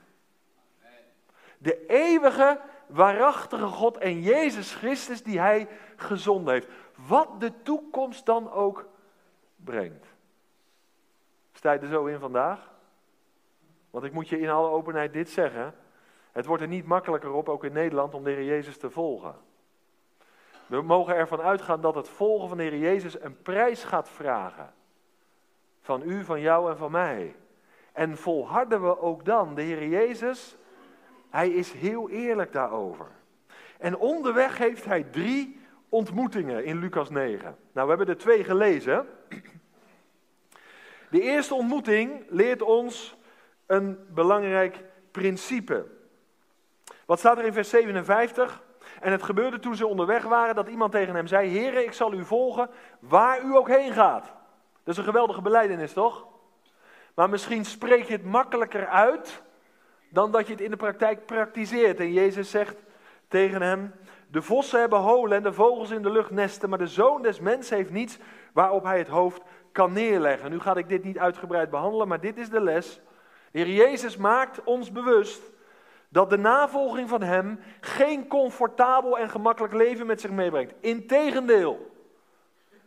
De 1.59 1.87
eeuwige, 1.87 2.61
waarachtige 2.87 3.67
God 3.67 3.97
en 3.97 4.21
Jezus 4.21 4.75
Christus 4.75 5.23
die 5.23 5.39
Hij 5.39 5.69
gezonden 5.97 6.55
heeft. 6.55 6.69
Wat 7.07 7.41
de 7.41 7.53
toekomst 7.63 8.27
dan 8.27 8.51
ook 8.51 8.89
brengt. 9.57 10.07
Sta 11.53 11.73
je 11.73 11.79
er 11.79 11.89
zo 11.89 12.05
in 12.05 12.19
vandaag? 12.19 12.71
Want 13.91 14.05
ik 14.05 14.13
moet 14.13 14.29
je 14.29 14.41
in 14.41 14.51
alle 14.51 14.69
openheid 14.69 15.13
dit 15.13 15.31
zeggen. 15.31 15.75
Het 16.33 16.47
wordt 16.47 16.63
er 16.63 16.69
niet 16.69 16.87
makkelijker 16.87 17.33
op, 17.33 17.49
ook 17.49 17.65
in 17.65 17.73
Nederland, 17.73 18.15
om 18.15 18.25
de 18.25 18.31
Heer 18.31 18.45
Jezus 18.45 18.79
te 18.79 18.91
volgen. 18.91 19.53
We 20.67 20.83
mogen 20.83 21.15
ervan 21.15 21.41
uitgaan 21.41 21.81
dat 21.81 21.95
het 21.95 22.09
volgen 22.09 22.49
van 22.49 22.57
de 22.57 22.63
Heer 22.63 22.79
Jezus 22.79 23.21
een 23.21 23.43
prijs 23.43 23.85
gaat 23.85 24.09
vragen. 24.09 24.73
Van 25.81 26.03
u, 26.11 26.25
van 26.25 26.41
jou 26.41 26.71
en 26.71 26.77
van 26.77 26.91
mij. 26.91 27.37
En 27.93 28.17
volharden 28.17 28.83
we 28.83 29.01
ook 29.01 29.25
dan. 29.25 29.55
De 29.55 29.63
Heer 29.63 29.89
Jezus, 29.89 30.57
hij 31.31 31.49
is 31.49 31.73
heel 31.73 32.11
eerlijk 32.11 32.53
daarover. 32.53 33.07
En 33.79 33.97
onderweg 33.97 34.59
heeft 34.59 34.85
hij 34.85 35.03
drie 35.03 35.61
ontmoetingen 35.89 36.65
in 36.65 36.79
Lucas 36.79 37.11
9. 37.11 37.57
Nou, 37.73 37.89
we 37.89 37.95
hebben 37.97 38.15
er 38.15 38.21
twee 38.21 38.45
gelezen. 38.45 39.07
De 41.11 41.21
eerste 41.21 41.55
ontmoeting 41.55 42.25
leert 42.29 42.63
ons 42.63 43.17
een 43.67 44.07
belangrijk 44.09 44.83
principe. 45.11 45.87
Wat 47.07 47.19
staat 47.19 47.39
er 47.39 47.45
in 47.45 47.53
vers 47.53 47.69
57? 47.69 48.63
En 49.05 49.13
het 49.13 49.23
gebeurde 49.23 49.59
toen 49.59 49.77
ze 49.77 49.87
onderweg 49.87 50.23
waren 50.23 50.55
dat 50.55 50.69
iemand 50.69 50.93
tegen 50.93 51.15
hem 51.15 51.27
zei: 51.27 51.59
Heere, 51.59 51.85
ik 51.85 51.93
zal 51.93 52.13
u 52.13 52.25
volgen 52.25 52.71
waar 52.99 53.43
u 53.43 53.57
ook 53.57 53.69
heen 53.69 53.93
gaat. 53.93 54.25
Dat 54.83 54.95
is 54.95 54.97
een 54.97 55.05
geweldige 55.05 55.43
beleidenis, 55.43 55.93
toch? 55.93 56.27
Maar 57.15 57.31
misschien 57.31 57.65
spreek 57.65 58.05
je 58.05 58.13
het 58.13 58.25
makkelijker 58.25 58.87
uit 58.87 59.43
dan 60.11 60.31
dat 60.31 60.47
je 60.47 60.53
het 60.53 60.63
in 60.63 60.71
de 60.71 60.77
praktijk 60.77 61.27
praktiseert. 61.27 62.01
En 62.01 62.13
Jezus 62.13 62.51
zegt 62.51 62.77
tegen 63.29 63.63
hem: 63.63 63.95
de 64.31 64.43
vossen 64.43 64.81
hebben 64.81 64.99
holen 64.99 65.37
en 65.37 65.43
de 65.43 65.53
vogels 65.53 65.91
in 65.91 66.03
de 66.03 66.11
lucht 66.11 66.31
nesten, 66.31 66.69
maar 66.69 66.79
de 66.79 66.87
zoon 66.87 67.23
des 67.23 67.41
mensen 67.41 67.77
heeft 67.77 67.91
niets 67.91 68.19
waarop 68.53 68.85
hij 68.85 68.99
het 68.99 69.09
hoofd 69.09 69.43
kan 69.73 69.93
neerleggen. 69.93 70.51
Nu 70.51 70.61
ga 70.61 70.77
ik 70.77 70.89
dit 70.89 71.05
niet 71.05 71.19
uitgebreid 71.19 71.71
behandelen, 71.71 72.09
maar 72.09 72.21
dit 72.21 72.39
is 72.39 72.51
de 72.51 72.61
les. 72.61 73.01
Heer 73.51 73.69
Jezus 73.69 74.17
maakt 74.17 74.65
ons 74.65 74.93
bewust 74.93 75.53
dat 76.15 76.31
de 76.31 76.39
navolging 76.39 77.09
van 77.09 77.23
Hem 77.23 77.61
geen 77.81 78.29
comfortabel 78.29 79.19
en 79.19 79.31
gemakkelijk 79.31 79.75
leven 79.75 80.07
met 80.07 80.21
zich 80.21 80.31
meebrengt. 80.31 80.75
Integendeel, 80.81 81.91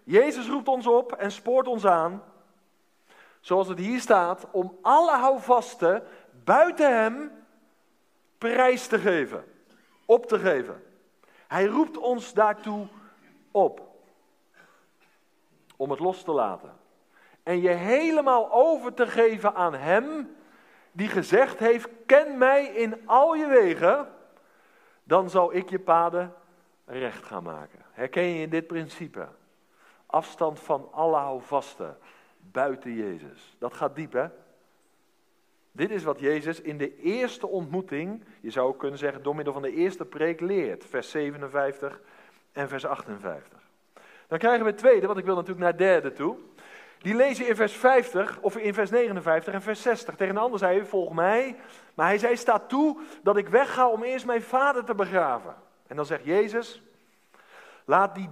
Jezus 0.03 0.47
roept 0.47 0.67
ons 0.67 0.87
op 0.87 1.11
en 1.11 1.31
spoort 1.31 1.67
ons 1.67 1.85
aan, 1.85 2.23
zoals 3.39 3.67
het 3.67 3.77
hier 3.77 3.99
staat, 3.99 4.47
om 4.51 4.77
alle 4.81 5.11
houvasten 5.11 6.03
buiten 6.43 6.93
Hem 6.93 7.31
prijs 8.37 8.87
te 8.87 8.99
geven, 8.99 9.43
op 10.05 10.25
te 10.25 10.39
geven. 10.39 10.83
Hij 11.47 11.65
roept 11.65 11.97
ons 11.97 12.33
daartoe 12.33 12.87
op. 13.51 13.81
Om 15.77 15.89
het 15.89 15.99
los 15.99 16.23
te 16.23 16.31
laten. 16.31 16.71
En 17.43 17.61
je 17.61 17.69
helemaal 17.69 18.51
over 18.51 18.93
te 18.93 19.07
geven 19.07 19.55
aan 19.55 19.73
Hem 19.73 20.36
die 20.97 21.07
gezegd 21.07 21.59
heeft: 21.59 21.89
Ken 22.05 22.37
mij 22.37 22.65
in 22.65 23.07
al 23.07 23.35
je 23.35 23.47
wegen, 23.47 24.07
dan 25.03 25.29
zal 25.29 25.53
ik 25.53 25.69
je 25.69 25.79
paden 25.79 26.33
recht 26.85 27.23
gaan 27.23 27.43
maken. 27.43 27.79
Herken 27.91 28.23
je 28.23 28.47
dit 28.47 28.67
principe? 28.67 29.27
Afstand 30.05 30.59
van 30.59 30.89
alle 30.91 31.17
houvasten 31.17 31.97
buiten 32.37 32.93
Jezus. 32.93 33.55
Dat 33.59 33.73
gaat 33.73 33.95
diep, 33.95 34.13
hè? 34.13 34.27
Dit 35.71 35.91
is 35.91 36.03
wat 36.03 36.19
Jezus 36.19 36.61
in 36.61 36.77
de 36.77 36.99
eerste 36.99 37.47
ontmoeting, 37.47 38.23
je 38.41 38.51
zou 38.51 38.75
kunnen 38.75 38.99
zeggen 38.99 39.23
door 39.23 39.35
middel 39.35 39.53
van 39.53 39.61
de 39.61 39.73
eerste 39.73 40.05
preek, 40.05 40.39
leert. 40.39 40.85
Vers 40.85 41.09
57 41.09 42.01
en 42.51 42.69
vers 42.69 42.85
58. 42.85 43.59
Dan 44.27 44.37
krijgen 44.37 44.63
we 44.63 44.69
het 44.69 44.79
tweede, 44.79 45.07
want 45.07 45.19
ik 45.19 45.25
wil 45.25 45.35
natuurlijk 45.35 45.61
naar 45.61 45.69
het 45.69 45.77
derde 45.77 46.13
toe. 46.13 46.37
Die 46.97 47.15
lees 47.15 47.37
je 47.37 47.47
in 47.47 47.55
vers 47.55 47.73
50 47.73 48.39
of 48.41 48.57
in 48.57 48.73
vers 48.73 48.89
59 48.89 49.53
en 49.53 49.61
vers 49.61 49.81
60. 49.81 50.15
Tegen 50.15 50.35
een 50.35 50.41
ander 50.41 50.59
zei 50.59 50.77
hij, 50.77 50.85
volg 50.85 51.13
mij. 51.13 51.55
Maar 51.93 52.07
hij 52.07 52.17
zei, 52.17 52.37
sta 52.37 52.59
toe 52.59 52.99
dat 53.23 53.37
ik 53.37 53.49
wegga 53.49 53.89
om 53.89 54.03
eerst 54.03 54.25
mijn 54.25 54.41
vader 54.41 54.83
te 54.83 54.95
begraven. 54.95 55.55
En 55.87 55.95
dan 55.95 56.05
zegt 56.05 56.23
Jezus, 56.23 56.81
laat, 57.85 58.15
die 58.15 58.29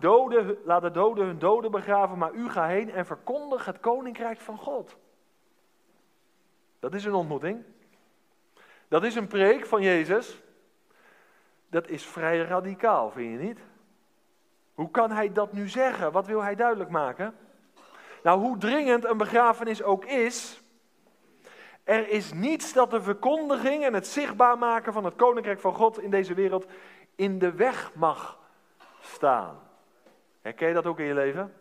laat 0.64 0.82
de 0.82 0.92
doden 0.92 1.26
hun 1.26 1.40
doden 1.40 1.72
begraven, 1.72 2.18
maar 2.18 2.34
u 2.34 2.50
ga 2.50 2.68
heen 2.68 2.92
en 2.92 3.06
verkondig 3.06 3.66
het 3.66 3.80
koninkrijk 3.80 4.40
van 4.40 4.58
God. 4.58 4.96
Dat 6.80 6.94
is 6.94 7.06
een 7.06 7.14
ontmoeting. 7.14 7.64
Dat 8.88 9.04
is 9.04 9.16
een 9.16 9.28
preek 9.28 9.66
van 9.66 9.82
Jezus. 9.82 10.42
Dat 11.70 11.88
is 11.88 12.06
vrij 12.06 12.38
radicaal, 12.38 13.12
vind 13.12 13.32
je 13.32 13.48
niet? 13.48 13.60
Hoe 14.74 14.92
kan 14.92 15.12
hij 15.12 15.32
dat 15.32 15.54
nu 15.54 15.68
zeggen? 15.70 16.12
Wat 16.12 16.28
wil 16.28 16.44
hij 16.44 16.56
duidelijk 16.56 16.90
maken? 16.90 17.36
Nou, 18.26 18.40
hoe 18.40 18.58
dringend 18.58 19.06
een 19.06 19.18
begrafenis 19.18 19.84
ook 19.84 20.06
is, 20.06 20.62
er 21.84 22.10
is 22.10 22.34
niets 22.34 22.74
dat 22.74 22.92
de 22.92 23.02
verkondiging 23.02 23.86
en 23.86 23.94
het 23.94 24.08
zichtbaar 24.08 24.58
maken 24.58 24.94
van 24.94 25.06
het 25.06 25.16
koninkrijk 25.16 25.60
van 25.60 25.74
God 25.74 26.02
in 26.02 26.10
deze 26.10 26.34
wereld 26.34 26.66
in 27.16 27.40
de 27.40 27.52
weg 27.52 27.92
mag 27.94 28.40
staan. 29.02 29.60
Herken 30.42 30.68
je 30.68 30.74
dat 30.74 30.86
ook 30.86 31.00
in 31.00 31.06
je 31.06 31.14
leven? 31.14 31.54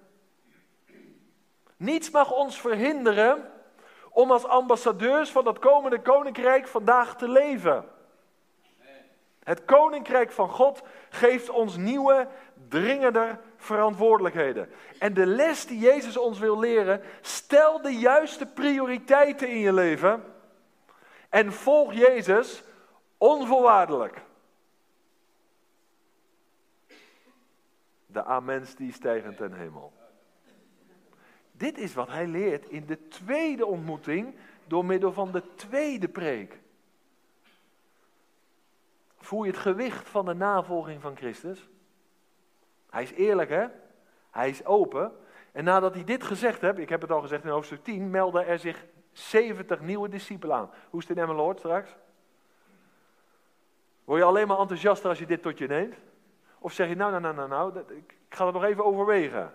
Niets 1.76 2.10
mag 2.10 2.32
ons 2.32 2.60
verhinderen 2.60 3.50
om 4.10 4.30
als 4.30 4.44
ambassadeurs 4.44 5.30
van 5.30 5.44
dat 5.44 5.58
komende 5.58 6.00
koninkrijk 6.00 6.66
vandaag 6.66 7.16
te 7.16 7.28
leven. 7.28 7.84
Het 9.42 9.64
koninkrijk 9.64 10.32
van 10.32 10.48
God 10.48 10.82
geeft 11.10 11.50
ons 11.50 11.76
nieuwe, 11.76 12.28
dringender 12.68 13.40
verantwoordelijkheden. 13.64 14.68
En 14.98 15.14
de 15.14 15.26
les 15.26 15.66
die 15.66 15.78
Jezus 15.78 16.16
ons 16.16 16.38
wil 16.38 16.58
leren, 16.58 17.00
stel 17.20 17.82
de 17.82 17.92
juiste 17.92 18.46
prioriteiten 18.46 19.48
in 19.48 19.58
je 19.58 19.72
leven 19.72 20.24
en 21.28 21.52
volg 21.52 21.92
Jezus 21.92 22.62
onvoorwaardelijk. 23.18 24.22
De 28.06 28.24
amens 28.24 28.74
die 28.74 28.92
stijgen 28.92 29.36
ten 29.36 29.52
hemel. 29.52 29.92
Dit 31.52 31.78
is 31.78 31.94
wat 31.94 32.08
hij 32.08 32.26
leert 32.26 32.68
in 32.68 32.86
de 32.86 33.08
tweede 33.08 33.66
ontmoeting 33.66 34.34
door 34.66 34.84
middel 34.84 35.12
van 35.12 35.32
de 35.32 35.54
tweede 35.54 36.08
preek. 36.08 36.60
Voel 39.18 39.44
je 39.44 39.50
het 39.50 39.60
gewicht 39.60 40.08
van 40.08 40.24
de 40.24 40.34
navolging 40.34 41.00
van 41.00 41.16
Christus? 41.16 41.68
Hij 42.94 43.02
is 43.02 43.12
eerlijk, 43.12 43.50
hè? 43.50 43.66
Hij 44.30 44.48
is 44.48 44.64
open. 44.64 45.12
En 45.52 45.64
nadat 45.64 45.94
hij 45.94 46.04
dit 46.04 46.24
gezegd 46.24 46.60
heeft, 46.60 46.78
ik 46.78 46.88
heb 46.88 47.00
het 47.00 47.10
al 47.10 47.20
gezegd 47.20 47.44
in 47.44 47.50
hoofdstuk 47.50 47.84
10, 47.84 48.10
melden 48.10 48.46
er 48.46 48.58
zich 48.58 48.84
70 49.12 49.80
nieuwe 49.80 50.08
discipelen 50.08 50.56
aan. 50.56 50.70
Hoe 50.90 51.00
is 51.00 51.08
het 51.08 51.16
in 51.16 51.22
Emmeloord 51.22 51.58
straks? 51.58 51.96
Word 54.04 54.20
je 54.20 54.26
alleen 54.26 54.46
maar 54.46 54.58
enthousiaster 54.58 55.08
als 55.08 55.18
je 55.18 55.26
dit 55.26 55.42
tot 55.42 55.58
je 55.58 55.66
neemt? 55.66 55.94
Of 56.58 56.72
zeg 56.72 56.88
je, 56.88 56.96
nou, 56.96 57.10
nou, 57.10 57.22
nou, 57.22 57.48
nou, 57.48 57.48
nou 57.48 57.78
ik 57.96 58.16
ga 58.28 58.44
het 58.44 58.54
nog 58.54 58.64
even 58.64 58.84
overwegen. 58.84 59.52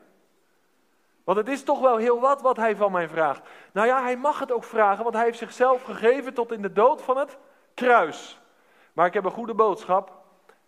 Want 1.24 1.38
het 1.38 1.48
is 1.48 1.63
toch 1.63 1.79
wel 1.79 1.98
heel 1.98 2.19
wat 2.19 2.41
wat 2.41 2.58
hij 2.58 2.75
van 2.75 2.91
mij 2.91 3.10
vraagt. 3.10 3.50
Nou 3.72 3.88
ja, 3.88 4.01
hij 4.01 4.17
mag 4.17 4.39
het 4.39 4.51
ook 4.51 4.63
vragen, 4.63 5.03
want 5.03 5.15
hij 5.15 5.25
heeft 5.25 5.38
zichzelf 5.38 5.84
gegeven 5.84 6.34
tot 6.34 6.51
in 6.51 6.62
de 6.62 6.74
dood 6.74 7.01
van 7.01 7.17
het 7.17 7.38
kruis. 7.74 8.41
Maar 8.93 9.05
ik 9.05 9.13
heb 9.13 9.25
een 9.25 9.31
goede 9.31 9.53
boodschap. 9.53 10.17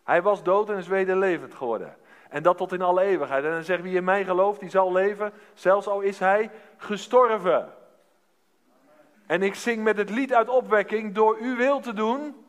Hij 0.04 0.22
was 0.22 0.44
dood 0.44 0.70
en 0.70 0.78
is 0.78 0.88
wederlevend 0.88 1.54
geworden. 1.54 1.96
En 2.32 2.44
dat 2.44 2.58
tot 2.58 2.72
in 2.72 2.82
alle 2.82 3.02
eeuwigheid. 3.02 3.44
En 3.44 3.52
dan 3.52 3.64
zegt 3.64 3.82
wie 3.82 3.96
in 3.96 4.04
mij 4.04 4.24
gelooft, 4.24 4.60
die 4.60 4.70
zal 4.70 4.92
leven, 4.92 5.34
zelfs 5.54 5.88
al 5.88 6.02
is 6.02 6.20
hij 6.20 6.52
gestorven. 6.78 7.74
En 9.26 9.42
ik 9.42 9.56
zing 9.56 9.84
met 9.84 9.98
het 9.98 10.10
lied 10.10 10.34
uit 10.34 10.50
opwekking, 10.50 11.14
door 11.14 11.38
uw 11.40 11.56
wil 11.56 11.80
te 11.80 11.94
doen, 11.94 12.46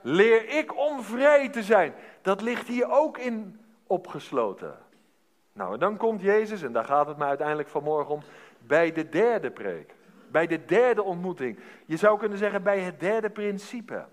leer 0.00 0.48
ik 0.48 0.76
om 0.76 1.02
vrij 1.02 1.48
te 1.48 1.62
zijn. 1.62 1.94
Dat 2.22 2.40
ligt 2.40 2.68
hier 2.68 2.90
ook 2.90 3.18
in 3.18 3.60
opgesloten. 3.86 4.78
Nou, 5.52 5.72
en 5.72 5.78
dan 5.78 5.96
komt 5.96 6.20
Jezus, 6.20 6.62
en 6.62 6.72
daar 6.72 6.84
gaat 6.84 7.06
het 7.06 7.16
me 7.16 7.24
uiteindelijk 7.24 7.68
vanmorgen 7.68 8.14
om, 8.14 8.22
bij 8.58 8.92
de 8.92 9.08
derde 9.08 9.50
preek. 9.50 9.94
Bij 10.30 10.46
de 10.46 10.64
derde 10.64 11.02
ontmoeting. 11.02 11.58
Je 11.86 11.96
zou 11.96 12.18
kunnen 12.18 12.38
zeggen 12.38 12.62
bij 12.62 12.80
het 12.80 13.00
derde 13.00 13.30
principe. 13.30 14.04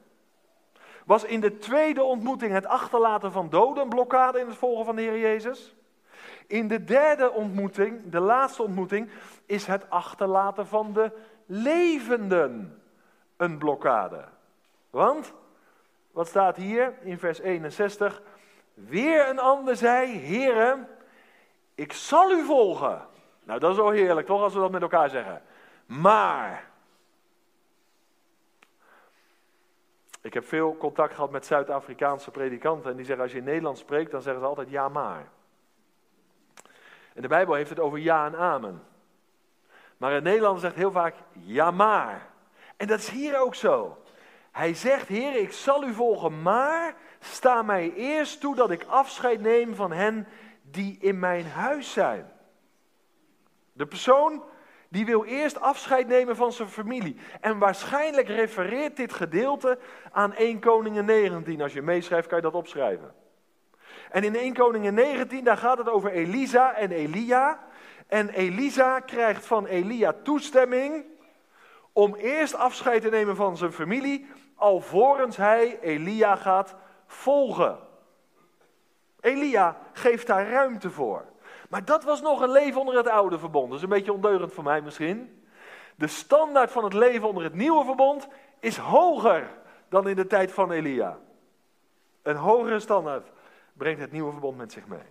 Was 1.05 1.23
in 1.23 1.39
de 1.39 1.57
tweede 1.57 2.03
ontmoeting 2.03 2.51
het 2.51 2.65
achterlaten 2.65 3.31
van 3.31 3.49
doden 3.49 3.83
een 3.83 3.89
blokkade 3.89 4.39
in 4.39 4.47
het 4.47 4.55
volgen 4.55 4.85
van 4.85 4.95
de 4.95 5.01
Heer 5.01 5.19
Jezus? 5.19 5.75
In 6.47 6.67
de 6.67 6.83
derde 6.83 7.31
ontmoeting, 7.31 8.11
de 8.11 8.19
laatste 8.19 8.63
ontmoeting, 8.63 9.09
is 9.45 9.65
het 9.65 9.89
achterlaten 9.89 10.67
van 10.67 10.93
de 10.93 11.11
levenden 11.45 12.81
een 13.37 13.57
blokkade. 13.57 14.23
Want, 14.89 15.33
wat 16.11 16.27
staat 16.27 16.55
hier 16.55 16.93
in 17.01 17.19
vers 17.19 17.39
61? 17.39 18.21
Weer 18.73 19.29
een 19.29 19.39
ander 19.39 19.75
zei, 19.75 20.17
heren, 20.17 20.87
ik 21.75 21.93
zal 21.93 22.31
u 22.31 22.45
volgen. 22.45 23.01
Nou, 23.43 23.59
dat 23.59 23.71
is 23.71 23.77
wel 23.77 23.89
heerlijk, 23.89 24.27
toch, 24.27 24.41
als 24.41 24.53
we 24.53 24.59
dat 24.59 24.71
met 24.71 24.81
elkaar 24.81 25.09
zeggen. 25.09 25.41
Maar. 25.85 26.71
Ik 30.23 30.33
heb 30.33 30.47
veel 30.47 30.77
contact 30.77 31.13
gehad 31.13 31.31
met 31.31 31.45
Zuid-Afrikaanse 31.45 32.31
predikanten 32.31 32.91
en 32.91 32.95
die 32.95 33.05
zeggen 33.05 33.23
als 33.23 33.33
je 33.33 33.37
in 33.37 33.43
Nederlands 33.43 33.79
spreekt, 33.79 34.11
dan 34.11 34.21
zeggen 34.21 34.41
ze 34.41 34.47
altijd 34.47 34.69
ja 34.69 34.89
maar. 34.89 35.27
En 37.13 37.21
de 37.21 37.27
Bijbel 37.27 37.53
heeft 37.53 37.69
het 37.69 37.79
over 37.79 37.99
ja 37.99 38.25
en 38.25 38.35
amen. 38.35 38.83
Maar 39.97 40.11
in 40.11 40.23
Nederland 40.23 40.59
zegt 40.59 40.75
heel 40.75 40.91
vaak 40.91 41.15
ja 41.31 41.71
maar. 41.71 42.27
En 42.77 42.87
dat 42.87 42.99
is 42.99 43.09
hier 43.09 43.39
ook 43.39 43.55
zo. 43.55 43.97
Hij 44.51 44.73
zegt, 44.73 45.07
Heer, 45.07 45.35
ik 45.35 45.51
zal 45.51 45.83
u 45.83 45.93
volgen, 45.93 46.41
maar 46.41 46.95
sta 47.19 47.61
mij 47.61 47.93
eerst 47.93 48.39
toe 48.39 48.55
dat 48.55 48.71
ik 48.71 48.83
afscheid 48.83 49.41
neem 49.41 49.75
van 49.75 49.91
hen 49.91 50.27
die 50.61 50.97
in 50.99 51.19
mijn 51.19 51.45
huis 51.45 51.91
zijn. 51.91 52.31
De 53.73 53.85
persoon 53.85 54.43
die 54.93 55.05
wil 55.05 55.23
eerst 55.23 55.59
afscheid 55.59 56.07
nemen 56.07 56.35
van 56.35 56.51
zijn 56.51 56.69
familie. 56.69 57.15
En 57.41 57.57
waarschijnlijk 57.57 58.27
refereert 58.27 58.97
dit 58.97 59.13
gedeelte 59.13 59.77
aan 60.11 60.33
1 60.33 60.59
Koningen 60.59 61.05
19. 61.05 61.61
Als 61.61 61.73
je 61.73 61.81
meeschrijft 61.81 62.27
kan 62.27 62.37
je 62.37 62.43
dat 62.43 62.53
opschrijven. 62.53 63.13
En 64.09 64.23
in 64.23 64.35
1 64.35 64.53
Koningen 64.53 64.93
19, 64.93 65.43
daar 65.43 65.57
gaat 65.57 65.77
het 65.77 65.89
over 65.89 66.11
Elisa 66.11 66.75
en 66.75 66.91
Elia. 66.91 67.59
En 68.07 68.29
Elisa 68.29 68.99
krijgt 68.99 69.45
van 69.45 69.65
Elia 69.65 70.15
toestemming 70.23 71.05
om 71.91 72.15
eerst 72.15 72.55
afscheid 72.55 73.01
te 73.01 73.09
nemen 73.09 73.35
van 73.35 73.57
zijn 73.57 73.73
familie, 73.73 74.27
alvorens 74.55 75.37
hij 75.37 75.79
Elia 75.81 76.35
gaat 76.35 76.75
volgen. 77.05 77.79
Elia 79.19 79.77
geeft 79.93 80.27
daar 80.27 80.49
ruimte 80.49 80.89
voor. 80.89 81.32
Maar 81.73 81.85
dat 81.85 82.03
was 82.03 82.21
nog 82.21 82.41
een 82.41 82.51
leven 82.51 82.79
onder 82.79 82.95
het 82.95 83.07
oude 83.07 83.39
verbond. 83.39 83.67
Dat 83.67 83.77
is 83.77 83.83
een 83.83 83.89
beetje 83.89 84.13
ondeugend 84.13 84.53
voor 84.53 84.63
mij 84.63 84.81
misschien. 84.81 85.43
De 85.95 86.07
standaard 86.07 86.71
van 86.71 86.83
het 86.83 86.93
leven 86.93 87.27
onder 87.27 87.43
het 87.43 87.53
nieuwe 87.53 87.85
verbond 87.85 88.27
is 88.59 88.77
hoger 88.77 89.49
dan 89.89 90.07
in 90.07 90.15
de 90.15 90.27
tijd 90.27 90.51
van 90.51 90.71
Elia. 90.71 91.17
Een 92.21 92.35
hogere 92.35 92.79
standaard 92.79 93.31
brengt 93.73 94.01
het 94.01 94.11
nieuwe 94.11 94.31
verbond 94.31 94.57
met 94.57 94.71
zich 94.71 94.87
mee. 94.87 95.05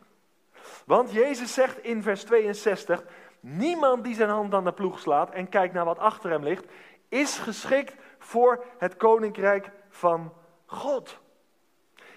Want 0.86 1.12
Jezus 1.12 1.54
zegt 1.54 1.78
in 1.78 2.02
vers 2.02 2.24
62: 2.24 3.04
Niemand 3.40 4.04
die 4.04 4.14
zijn 4.14 4.30
hand 4.30 4.54
aan 4.54 4.64
de 4.64 4.72
ploeg 4.72 4.98
slaat 4.98 5.30
en 5.30 5.48
kijkt 5.48 5.74
naar 5.74 5.84
wat 5.84 5.98
achter 5.98 6.30
hem 6.30 6.42
ligt, 6.42 6.64
is 7.08 7.38
geschikt 7.38 7.94
voor 8.18 8.64
het 8.78 8.96
koninkrijk 8.96 9.70
van 9.88 10.32
God. 10.66 11.20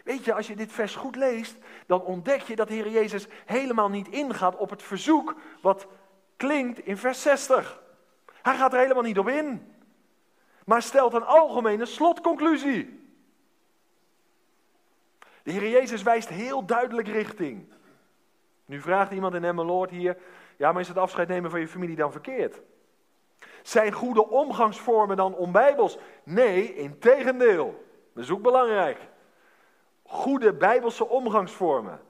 Weet 0.05 0.25
je, 0.25 0.33
als 0.33 0.47
je 0.47 0.55
dit 0.55 0.71
vers 0.71 0.95
goed 0.95 1.15
leest, 1.15 1.55
dan 1.85 2.01
ontdek 2.01 2.41
je 2.41 2.55
dat 2.55 2.67
de 2.67 2.73
Heer 2.73 2.89
Jezus 2.89 3.27
helemaal 3.45 3.89
niet 3.89 4.07
ingaat 4.07 4.55
op 4.55 4.69
het 4.69 4.83
verzoek 4.83 5.35
wat 5.61 5.87
klinkt 6.37 6.79
in 6.79 6.97
vers 6.97 7.21
60. 7.21 7.81
Hij 8.41 8.55
gaat 8.55 8.73
er 8.73 8.79
helemaal 8.79 9.03
niet 9.03 9.19
op 9.19 9.27
in, 9.27 9.73
maar 10.65 10.81
stelt 10.81 11.13
een 11.13 11.25
algemene 11.25 11.85
slotconclusie. 11.85 13.09
De 15.43 15.51
Heer 15.51 15.69
Jezus 15.69 16.03
wijst 16.03 16.29
heel 16.29 16.65
duidelijk 16.65 17.07
richting. 17.07 17.73
Nu 18.65 18.81
vraagt 18.81 19.11
iemand 19.11 19.33
in 19.33 19.43
Emmeloord 19.43 19.89
hier, 19.89 20.17
ja, 20.57 20.71
maar 20.71 20.81
is 20.81 20.87
het 20.87 20.97
afscheid 20.97 21.27
nemen 21.27 21.51
van 21.51 21.59
je 21.59 21.67
familie 21.67 21.95
dan 21.95 22.11
verkeerd? 22.11 22.61
Zijn 23.61 23.91
goede 23.91 24.29
omgangsvormen 24.29 25.17
dan 25.17 25.35
onbijbels? 25.35 25.97
Nee, 26.23 26.75
in 26.75 26.99
tegendeel. 26.99 27.85
Dat 28.13 28.23
is 28.23 28.31
ook 28.31 28.41
belangrijk 28.41 29.13
goede 30.05 30.53
bijbelse 30.53 31.07
omgangsvormen. 31.07 32.01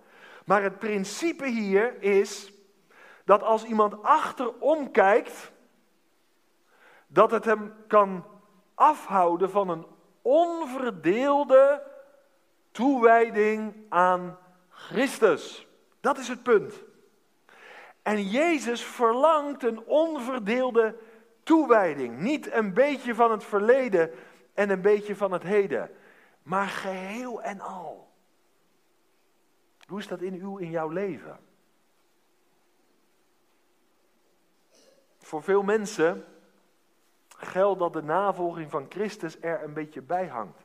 Maar 0.46 0.64
het 0.64 0.80
principe 0.80 1.46
hier 1.48 2.02
is 2.02 2.54
dat 3.26 3.44
als 3.44 3.64
iemand 3.64 4.04
achterom 4.04 4.92
kijkt, 4.92 5.52
dat 7.08 7.32
het 7.32 7.46
hem 7.46 7.74
kan 7.88 8.26
afhouden 8.74 9.50
van 9.50 9.70
een 9.70 9.86
onverdeelde 10.22 11.82
toewijding 12.72 13.76
aan 13.90 14.38
Christus. 14.70 15.68
Dat 16.02 16.18
is 16.18 16.28
het 16.28 16.44
punt. 16.44 16.84
En 18.02 18.24
Jezus 18.24 18.84
verlangt 18.84 19.64
een 19.64 19.86
onverdeelde 19.86 20.96
toewijding. 21.44 22.20
Niet 22.20 22.54
een 22.54 22.74
beetje 22.74 23.16
van 23.16 23.32
het 23.32 23.44
verleden 23.44 24.12
en 24.54 24.70
een 24.70 24.82
beetje 24.82 25.16
van 25.16 25.32
het 25.32 25.44
heden 25.44 25.90
maar 26.46 26.68
geheel 26.68 27.42
en 27.42 27.60
al. 27.60 28.12
Hoe 29.88 30.00
is 30.00 30.08
dat 30.08 30.22
in 30.22 30.34
uw, 30.34 30.58
in 30.58 30.70
jouw 30.70 30.90
leven? 30.90 31.40
Voor 35.18 35.44
veel 35.44 35.64
mensen 35.64 36.26
geldt 37.38 37.80
dat 37.80 37.94
de 37.94 38.04
navolging 38.04 38.72
van 38.72 38.86
Christus 38.90 39.40
er 39.42 39.64
een 39.64 39.74
beetje 39.74 40.02
bij 40.02 40.28
hangt. 40.28 40.64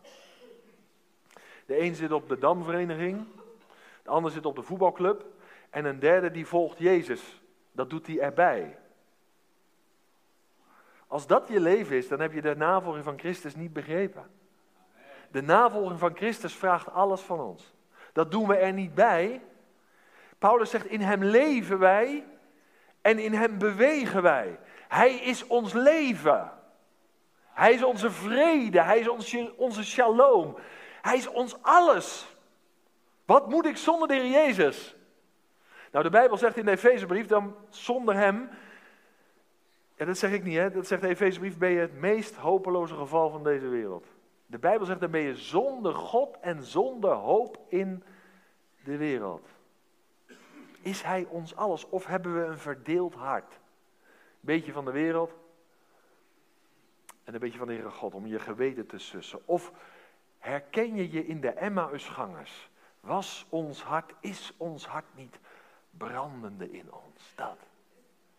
De 1.66 1.80
een 1.80 1.94
zit 1.94 2.12
op 2.12 2.28
de 2.28 2.38
damvereniging, 2.38 3.26
de 4.02 4.10
ander 4.10 4.30
zit 4.30 4.46
op 4.46 4.56
de 4.56 4.62
voetbalclub 4.62 5.24
en 5.70 5.84
een 5.84 5.98
derde 5.98 6.30
die 6.30 6.46
volgt 6.46 6.78
Jezus 6.78 7.42
Dat 7.72 7.90
doet 7.90 8.06
hij 8.06 8.20
erbij. 8.20 8.78
Als 11.06 11.26
dat 11.26 11.48
je 11.48 11.60
leven 11.60 11.96
is, 11.96 12.08
dan 12.08 12.20
heb 12.20 12.32
je 12.32 12.42
de 12.42 12.56
navolging 12.56 13.04
van 13.04 13.18
Christus 13.18 13.54
niet 13.54 13.72
begrepen. 13.72 14.39
De 15.30 15.42
navolging 15.42 15.98
van 15.98 16.16
Christus 16.16 16.54
vraagt 16.54 16.92
alles 16.92 17.20
van 17.20 17.40
ons. 17.40 17.72
Dat 18.12 18.30
doen 18.30 18.46
we 18.46 18.56
er 18.56 18.72
niet 18.72 18.94
bij. 18.94 19.42
Paulus 20.38 20.70
zegt, 20.70 20.86
in 20.86 21.00
hem 21.00 21.24
leven 21.24 21.78
wij 21.78 22.26
en 23.00 23.18
in 23.18 23.32
hem 23.32 23.58
bewegen 23.58 24.22
wij. 24.22 24.58
Hij 24.88 25.14
is 25.14 25.46
ons 25.46 25.72
leven. 25.72 26.52
Hij 27.46 27.72
is 27.72 27.82
onze 27.82 28.10
vrede. 28.10 28.82
Hij 28.82 28.98
is 28.98 29.08
onze, 29.08 29.52
onze 29.56 29.84
shalom. 29.84 30.56
Hij 31.02 31.16
is 31.16 31.26
ons 31.26 31.62
alles. 31.62 32.36
Wat 33.24 33.48
moet 33.48 33.66
ik 33.66 33.76
zonder 33.76 34.08
de 34.08 34.14
Heer 34.14 34.30
Jezus? 34.30 34.96
Nou, 35.92 36.04
de 36.04 36.10
Bijbel 36.10 36.36
zegt 36.36 36.56
in 36.56 36.64
de 36.64 36.70
Efezebrief, 36.70 37.26
dan 37.26 37.54
zonder 37.68 38.14
hem, 38.14 38.48
ja, 39.94 40.04
dat 40.04 40.18
zeg 40.18 40.32
ik 40.32 40.42
niet, 40.42 40.56
hè? 40.56 40.70
dat 40.70 40.86
zegt 40.86 41.02
de 41.02 41.08
Efezebrief, 41.08 41.58
ben 41.58 41.70
je 41.70 41.80
het 41.80 42.00
meest 42.00 42.36
hopeloze 42.36 42.94
geval 42.94 43.30
van 43.30 43.44
deze 43.44 43.68
wereld. 43.68 44.06
De 44.50 44.58
Bijbel 44.58 44.86
zegt, 44.86 45.00
dan 45.00 45.10
ben 45.10 45.20
je 45.20 45.36
zonder 45.36 45.94
God 45.94 46.38
en 46.40 46.62
zonder 46.62 47.12
hoop 47.12 47.58
in 47.68 48.02
de 48.84 48.96
wereld. 48.96 49.48
Is 50.82 51.02
Hij 51.02 51.26
ons 51.28 51.56
alles 51.56 51.88
of 51.88 52.06
hebben 52.06 52.34
we 52.34 52.44
een 52.44 52.58
verdeeld 52.58 53.14
hart? 53.14 53.58
Beetje 54.40 54.72
van 54.72 54.84
de 54.84 54.90
wereld 54.90 55.32
en 57.24 57.34
een 57.34 57.40
beetje 57.40 57.58
van 57.58 57.66
de 57.66 57.72
Heere 57.72 57.90
God 57.90 58.14
om 58.14 58.26
je 58.26 58.38
geweten 58.38 58.86
te 58.86 58.98
sussen. 58.98 59.40
Of 59.44 59.72
herken 60.38 60.94
je 60.94 61.10
je 61.10 61.26
in 61.26 61.40
de 61.40 61.50
Emmausgangers? 61.50 62.70
Was 63.00 63.46
ons 63.48 63.82
hart, 63.82 64.12
is 64.20 64.54
ons 64.56 64.86
hart 64.86 65.14
niet 65.14 65.38
brandende 65.90 66.70
in 66.70 66.92
ons? 66.92 67.32
Dat. 67.34 67.58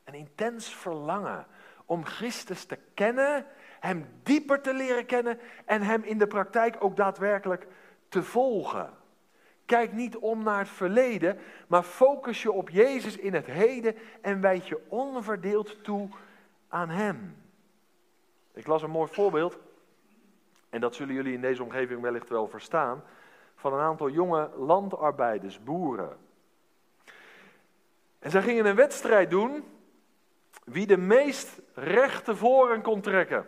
Een 0.04 0.14
intens 0.14 0.76
verlangen 0.76 1.46
om 1.86 2.06
Christus 2.06 2.66
te 2.66 2.78
kennen, 2.94 3.46
Hem 3.82 4.08
dieper 4.24 4.62
te 4.62 4.74
leren 4.74 5.06
kennen 5.06 5.40
en 5.66 5.82
Hem 5.82 6.04
in 6.04 6.18
de 6.18 6.28
praktijk 6.28 6.76
ook 6.80 6.96
daadwerkelijk 6.96 7.68
te 8.10 8.24
volgen. 8.24 8.90
Kijk 9.66 9.94
niet 9.94 10.18
om 10.18 10.44
naar 10.44 10.60
het 10.60 10.70
verleden, 10.70 11.38
maar 11.68 11.84
focus 11.84 12.42
je 12.42 12.52
op 12.52 12.70
Jezus 12.70 13.18
in 13.18 13.34
het 13.34 13.46
heden 13.46 13.96
en 14.22 14.42
wijd 14.42 14.68
je 14.68 14.80
onverdeeld 14.88 15.84
toe 15.84 16.10
aan 16.68 16.90
Hem. 16.90 17.36
Ik 18.54 18.68
las 18.68 18.82
een 18.82 18.90
mooi 18.90 19.12
voorbeeld, 19.12 19.58
en 20.70 20.82
dat 20.82 20.96
zullen 20.96 21.14
jullie 21.14 21.34
in 21.34 21.42
deze 21.42 21.64
omgeving 21.64 22.02
wellicht 22.02 22.30
wel 22.30 22.48
verstaan, 22.48 23.04
van 23.56 23.74
een 23.74 23.80
aantal 23.80 24.10
jonge 24.10 24.50
landarbeiders, 24.58 25.64
boeren. 25.64 26.18
En 28.20 28.32
zij 28.32 28.42
gingen 28.42 28.66
een 28.66 28.76
wedstrijd 28.76 29.30
doen 29.30 29.64
wie 30.64 30.88
de 30.88 30.98
meest 30.98 31.62
rechte 31.74 32.36
voren 32.36 32.82
kon 32.82 33.02
trekken. 33.02 33.46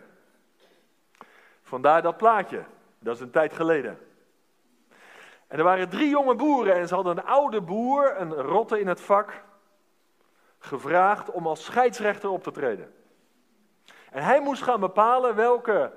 Vandaar 1.64 2.02
dat 2.02 2.16
plaatje, 2.16 2.64
dat 2.98 3.14
is 3.14 3.20
een 3.20 3.30
tijd 3.30 3.54
geleden. 3.54 3.98
En 5.46 5.58
er 5.58 5.64
waren 5.64 5.88
drie 5.88 6.08
jonge 6.08 6.34
boeren 6.34 6.74
en 6.74 6.88
ze 6.88 6.94
hadden 6.94 7.16
een 7.16 7.24
oude 7.24 7.60
boer, 7.60 8.20
een 8.20 8.32
rotte 8.34 8.80
in 8.80 8.86
het 8.86 9.00
vak, 9.00 9.42
gevraagd 10.58 11.30
om 11.30 11.46
als 11.46 11.64
scheidsrechter 11.64 12.30
op 12.30 12.42
te 12.42 12.50
treden. 12.50 12.94
En 14.10 14.22
hij 14.22 14.40
moest 14.40 14.62
gaan 14.62 14.80
bepalen 14.80 15.34
welke 15.34 15.92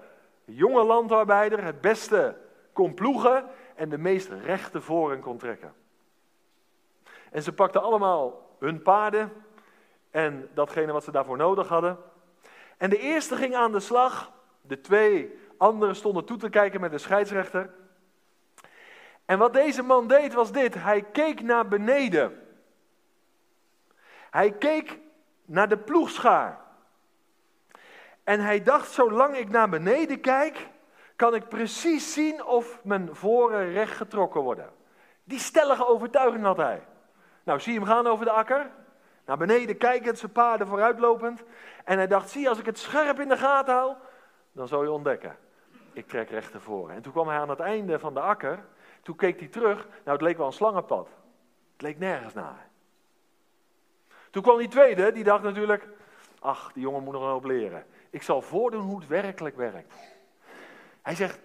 jonge 0.46 0.84
landarbeider 0.84 1.64
het 1.64 1.82
beste 1.82 2.36
kon 2.74 2.94
ploegen 2.94 3.46
en 3.76 3.90
de 3.90 3.98
meest 3.98 4.30
rechte 4.30 4.82
voren 4.82 5.20
kon 5.20 5.38
trekken. 5.38 5.74
En 7.32 7.44
ze 7.44 7.54
pakten 7.54 7.82
allemaal 7.82 8.56
hun 8.60 8.82
paarden 8.82 9.34
en 10.12 10.50
datgene 10.54 10.92
wat 10.92 11.04
ze 11.04 11.12
daarvoor 11.12 11.38
nodig 11.38 11.68
hadden. 11.68 11.98
En 12.78 12.90
de 12.90 13.00
eerste 13.00 13.36
ging 13.36 13.56
aan 13.56 13.72
de 13.72 13.80
slag, 13.80 14.32
de 14.62 14.82
twee 14.82 15.40
anderen 15.58 15.96
stonden 15.96 16.26
toe 16.26 16.38
te 16.38 16.50
kijken 16.50 16.82
met 16.82 16.92
de 16.92 16.98
scheidsrechter. 16.98 17.70
En 19.26 19.38
wat 19.38 19.54
deze 19.54 19.84
man 19.84 20.08
deed 20.08 20.34
was 20.34 20.52
dit: 20.52 20.74
hij 20.74 21.02
keek 21.02 21.42
naar 21.42 21.68
beneden. 21.68 22.42
Hij 24.30 24.52
keek 24.52 25.00
naar 25.46 25.70
de 25.70 25.78
ploegschaar. 25.78 26.60
En 28.24 28.40
hij 28.40 28.64
dacht, 28.64 28.92
zolang 28.92 29.38
ik 29.38 29.50
naar 29.50 29.70
beneden 29.70 30.22
kijk, 30.22 30.68
kan 31.16 31.36
ik 31.36 31.48
precies 31.48 32.14
zien 32.14 32.46
of 32.46 32.80
mijn 32.84 33.16
voren 33.16 33.72
recht 33.72 33.96
getrokken 33.96 34.42
worden. 34.42 34.70
Die 35.24 35.40
stellige 35.40 35.88
overtuiging 35.88 36.44
had 36.44 36.58
hij. 36.58 36.84
Nou, 37.44 37.60
zie 37.60 37.74
hem 37.74 37.86
gaan 37.86 38.08
over 38.08 38.26
de 38.26 38.32
akker. 38.32 38.72
Naar 39.26 39.38
beneden 39.38 39.78
kijkend, 39.78 40.20
zijn 40.20 40.32
paarden 40.32 40.68
vooruitlopend. 40.68 41.44
En 41.86 41.98
hij 41.98 42.08
dacht, 42.08 42.30
zie, 42.30 42.50
als 42.50 42.60
ik 42.60 42.66
het 42.66 42.80
scherp 42.80 43.20
in 43.20 43.28
de 43.28 43.38
gaten 43.38 43.74
hou, 43.74 43.96
dan 44.52 44.68
zal 44.68 44.84
je 44.84 44.92
ontdekken. 44.92 45.38
Ik 45.98 46.08
trek 46.08 46.30
recht 46.30 46.54
ervoor. 46.54 46.90
En 46.90 47.02
toen 47.02 47.12
kwam 47.12 47.28
hij 47.28 47.38
aan 47.38 47.50
het 47.50 47.60
einde 47.60 48.00
van 48.00 48.14
de 48.14 48.20
akker. 48.20 48.60
Toen 49.02 49.16
keek 49.16 49.40
hij 49.40 49.48
terug. 49.48 49.88
Nou, 49.88 50.18
het 50.18 50.22
leek 50.22 50.38
wel 50.38 50.46
een 50.46 50.54
slangenpad. 50.54 51.10
Het 51.74 51.82
leek 51.82 52.00
nergens 52.00 52.34
naar. 52.34 52.68
Toen 54.30 54.42
kwam 54.42 54.58
die 54.58 54.68
tweede, 54.68 55.12
die 55.12 55.24
dacht 55.24 55.44
natuurlijk, 55.44 55.88
ach, 56.40 56.72
die 56.74 56.84
jongen 56.84 57.04
moet 57.04 57.14
nog 57.14 57.42
een 57.42 57.48
leren. 57.48 57.86
Ik 58.10 58.22
zal 58.22 58.42
voordoen 58.42 58.82
hoe 58.82 59.00
het 59.00 59.08
werkelijk 59.08 59.56
werkt. 59.56 59.94
Hij 61.02 61.16
zegt, 61.16 61.40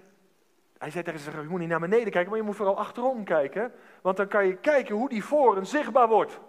hij 0.78 0.90
zei 0.90 1.04
tegen 1.04 1.20
zich, 1.20 1.32
je 1.32 1.48
moet 1.48 1.60
niet 1.60 1.68
naar 1.68 1.80
beneden 1.80 2.10
kijken, 2.10 2.30
maar 2.30 2.38
je 2.38 2.44
moet 2.44 2.56
vooral 2.56 2.78
achterom 2.78 3.24
kijken. 3.24 3.72
Want 4.02 4.16
dan 4.16 4.28
kan 4.28 4.46
je 4.46 4.56
kijken 4.56 4.94
hoe 4.94 5.08
die 5.08 5.24
voren 5.24 5.66
zichtbaar 5.66 6.08
wordt. 6.08 6.40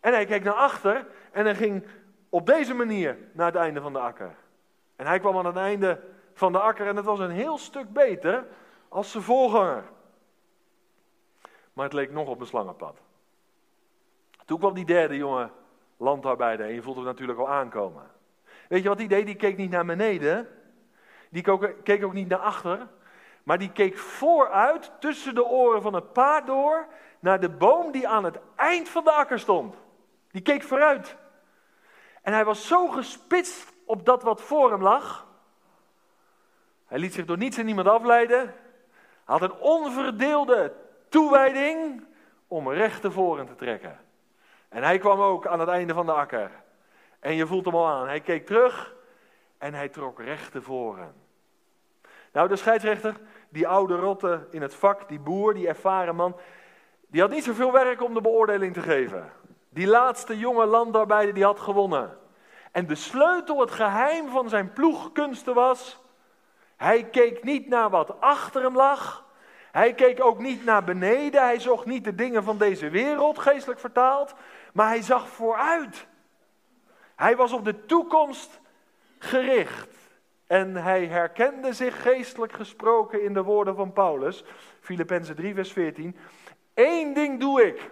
En 0.00 0.12
hij 0.12 0.24
keek 0.24 0.44
naar 0.44 0.54
achter 0.54 1.06
en 1.32 1.44
hij 1.44 1.54
ging 1.54 1.86
op 2.28 2.46
deze 2.46 2.74
manier 2.74 3.18
naar 3.32 3.46
het 3.46 3.56
einde 3.56 3.80
van 3.80 3.92
de 3.92 3.98
akker. 3.98 4.34
En 4.96 5.06
hij 5.06 5.18
kwam 5.18 5.36
aan 5.36 5.46
het 5.46 5.56
einde 5.56 6.00
van 6.42 6.52
de 6.52 6.60
akker 6.60 6.86
en 6.86 6.96
het 6.96 7.04
was 7.04 7.18
een 7.18 7.30
heel 7.30 7.58
stuk 7.58 7.92
beter 7.92 8.46
als 8.88 9.10
zijn 9.10 9.22
voorganger. 9.22 9.84
Maar 11.72 11.84
het 11.84 11.94
leek 11.94 12.10
nog 12.10 12.28
op 12.28 12.40
een 12.40 12.46
slangenpad. 12.46 12.98
Toen 14.44 14.58
kwam 14.58 14.74
die 14.74 14.84
derde 14.84 15.16
jonge 15.16 15.50
landarbeider 15.96 16.66
en 16.66 16.74
je 16.74 16.82
voelt 16.82 16.96
hem 16.96 17.04
natuurlijk 17.04 17.38
al 17.38 17.48
aankomen. 17.48 18.10
Weet 18.68 18.82
je 18.82 18.88
wat 18.88 18.98
hij 18.98 19.06
deed? 19.06 19.26
Die 19.26 19.34
keek 19.34 19.56
niet 19.56 19.70
naar 19.70 19.84
beneden. 19.84 20.48
Die 21.30 21.42
keek 21.82 22.04
ook 22.04 22.12
niet 22.12 22.28
naar 22.28 22.38
achter. 22.38 22.88
Maar 23.42 23.58
die 23.58 23.72
keek 23.72 23.98
vooruit 23.98 24.92
tussen 24.98 25.34
de 25.34 25.44
oren 25.44 25.82
van 25.82 25.94
het 25.94 26.12
paard 26.12 26.46
door 26.46 26.86
naar 27.18 27.40
de 27.40 27.50
boom 27.50 27.92
die 27.92 28.08
aan 28.08 28.24
het 28.24 28.38
eind 28.56 28.88
van 28.88 29.04
de 29.04 29.12
akker 29.12 29.38
stond. 29.38 29.76
Die 30.30 30.42
keek 30.42 30.62
vooruit. 30.62 31.16
En 32.22 32.32
hij 32.32 32.44
was 32.44 32.66
zo 32.66 32.88
gespitst 32.88 33.72
op 33.86 34.06
dat 34.06 34.22
wat 34.22 34.40
voor 34.40 34.70
hem 34.70 34.82
lag. 34.82 35.30
Hij 36.92 37.00
liet 37.00 37.14
zich 37.14 37.24
door 37.24 37.36
niets 37.36 37.58
en 37.58 37.64
niemand 37.64 37.88
afleiden. 37.88 38.54
Had 39.24 39.42
een 39.42 39.54
onverdeelde 39.54 40.72
toewijding 41.08 42.04
om 42.48 42.70
recht 42.70 43.00
tevoren 43.00 43.46
te 43.46 43.54
trekken. 43.54 43.98
En 44.68 44.82
hij 44.82 44.98
kwam 44.98 45.20
ook 45.20 45.46
aan 45.46 45.60
het 45.60 45.68
einde 45.68 45.94
van 45.94 46.06
de 46.06 46.12
akker. 46.12 46.50
En 47.20 47.34
je 47.34 47.46
voelt 47.46 47.64
hem 47.64 47.74
al 47.74 47.88
aan. 47.88 48.06
Hij 48.06 48.20
keek 48.20 48.46
terug 48.46 48.94
en 49.58 49.74
hij 49.74 49.88
trok 49.88 50.20
recht 50.20 50.52
tevoren. 50.52 51.14
Nou, 52.32 52.48
de 52.48 52.56
scheidsrechter, 52.56 53.14
die 53.48 53.68
oude 53.68 53.96
rotte 53.96 54.46
in 54.50 54.62
het 54.62 54.74
vak, 54.74 55.08
die 55.08 55.20
boer, 55.20 55.54
die 55.54 55.68
ervaren 55.68 56.16
man, 56.16 56.36
die 57.06 57.20
had 57.20 57.30
niet 57.30 57.44
zoveel 57.44 57.72
werk 57.72 58.02
om 58.02 58.14
de 58.14 58.20
beoordeling 58.20 58.74
te 58.74 58.82
geven. 58.82 59.32
Die 59.68 59.86
laatste 59.86 60.38
jonge 60.38 60.66
landarbeider 60.66 61.34
die 61.34 61.44
had 61.44 61.60
gewonnen. 61.60 62.18
En 62.72 62.86
de 62.86 62.94
sleutel, 62.94 63.60
het 63.60 63.70
geheim 63.70 64.28
van 64.28 64.48
zijn 64.48 64.72
ploegkunsten 64.72 65.54
was, 65.54 66.01
hij 66.82 67.04
keek 67.04 67.44
niet 67.44 67.68
naar 67.68 67.90
wat 67.90 68.20
achter 68.20 68.62
hem 68.62 68.76
lag. 68.76 69.24
Hij 69.72 69.94
keek 69.94 70.24
ook 70.24 70.38
niet 70.38 70.64
naar 70.64 70.84
beneden. 70.84 71.42
Hij 71.42 71.60
zocht 71.60 71.86
niet 71.86 72.04
de 72.04 72.14
dingen 72.14 72.44
van 72.44 72.58
deze 72.58 72.90
wereld, 72.90 73.38
geestelijk 73.38 73.80
vertaald. 73.80 74.34
Maar 74.72 74.88
hij 74.88 75.02
zag 75.02 75.28
vooruit. 75.28 76.06
Hij 77.16 77.36
was 77.36 77.52
op 77.52 77.64
de 77.64 77.86
toekomst 77.86 78.60
gericht. 79.18 79.96
En 80.46 80.76
hij 80.76 81.06
herkende 81.06 81.72
zich 81.72 82.02
geestelijk 82.02 82.52
gesproken 82.52 83.22
in 83.22 83.34
de 83.34 83.42
woorden 83.42 83.76
van 83.76 83.92
Paulus, 83.92 84.44
Filippenzen 84.80 85.36
3, 85.36 85.54
vers 85.54 85.72
14. 85.72 86.16
Eén 86.74 87.14
ding 87.14 87.40
doe 87.40 87.66
ik. 87.66 87.90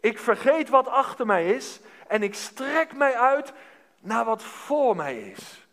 Ik 0.00 0.18
vergeet 0.18 0.68
wat 0.68 0.88
achter 0.88 1.26
mij 1.26 1.48
is 1.50 1.80
en 2.08 2.22
ik 2.22 2.34
strek 2.34 2.96
mij 2.96 3.14
uit 3.14 3.52
naar 4.00 4.24
wat 4.24 4.42
voor 4.42 4.96
mij 4.96 5.20
is. 5.20 5.68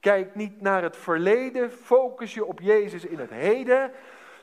Kijk 0.00 0.34
niet 0.34 0.60
naar 0.60 0.82
het 0.82 0.96
verleden, 0.96 1.72
focus 1.72 2.34
je 2.34 2.44
op 2.44 2.60
Jezus 2.60 3.04
in 3.04 3.18
het 3.18 3.30
heden 3.30 3.92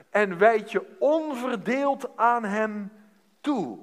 en 0.09 0.37
wijd 0.37 0.71
je 0.71 0.95
onverdeeld 0.99 2.17
aan 2.17 2.43
Hem 2.43 2.91
toe. 3.41 3.79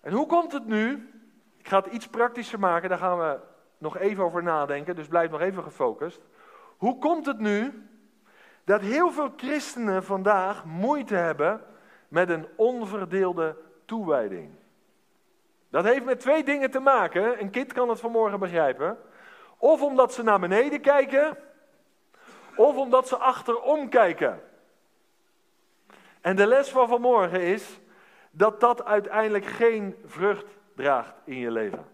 En 0.00 0.12
hoe 0.12 0.26
komt 0.26 0.52
het 0.52 0.66
nu? 0.66 1.10
Ik 1.56 1.68
ga 1.68 1.82
het 1.82 1.92
iets 1.92 2.08
praktischer 2.08 2.58
maken, 2.58 2.88
daar 2.88 2.98
gaan 2.98 3.18
we 3.18 3.38
nog 3.78 3.98
even 3.98 4.24
over 4.24 4.42
nadenken, 4.42 4.96
dus 4.96 5.08
blijf 5.08 5.30
nog 5.30 5.40
even 5.40 5.62
gefocust. 5.62 6.20
Hoe 6.76 6.98
komt 6.98 7.26
het 7.26 7.38
nu 7.38 7.88
dat 8.64 8.80
heel 8.80 9.10
veel 9.10 9.32
christenen 9.36 10.04
vandaag 10.04 10.64
moeite 10.64 11.14
hebben 11.14 11.60
met 12.08 12.28
een 12.28 12.46
onverdeelde 12.56 13.56
toewijding. 13.84 14.50
Dat 15.70 15.84
heeft 15.84 16.04
met 16.04 16.20
twee 16.20 16.44
dingen 16.44 16.70
te 16.70 16.80
maken. 16.80 17.40
Een 17.40 17.50
kind 17.50 17.72
kan 17.72 17.88
het 17.88 18.00
vanmorgen 18.00 18.38
begrijpen. 18.38 18.98
Of 19.56 19.82
omdat 19.82 20.14
ze 20.14 20.22
naar 20.22 20.40
beneden 20.40 20.80
kijken, 20.80 21.38
of 22.56 22.76
omdat 22.76 23.08
ze 23.08 23.16
achterom 23.16 23.88
kijken. 23.88 24.42
En 26.20 26.36
de 26.36 26.46
les 26.46 26.70
van 26.70 26.88
vanmorgen 26.88 27.40
is 27.40 27.80
dat 28.30 28.60
dat 28.60 28.84
uiteindelijk 28.84 29.46
geen 29.46 29.96
vrucht 30.04 30.46
draagt 30.74 31.14
in 31.24 31.38
je 31.38 31.50
leven. 31.50 31.86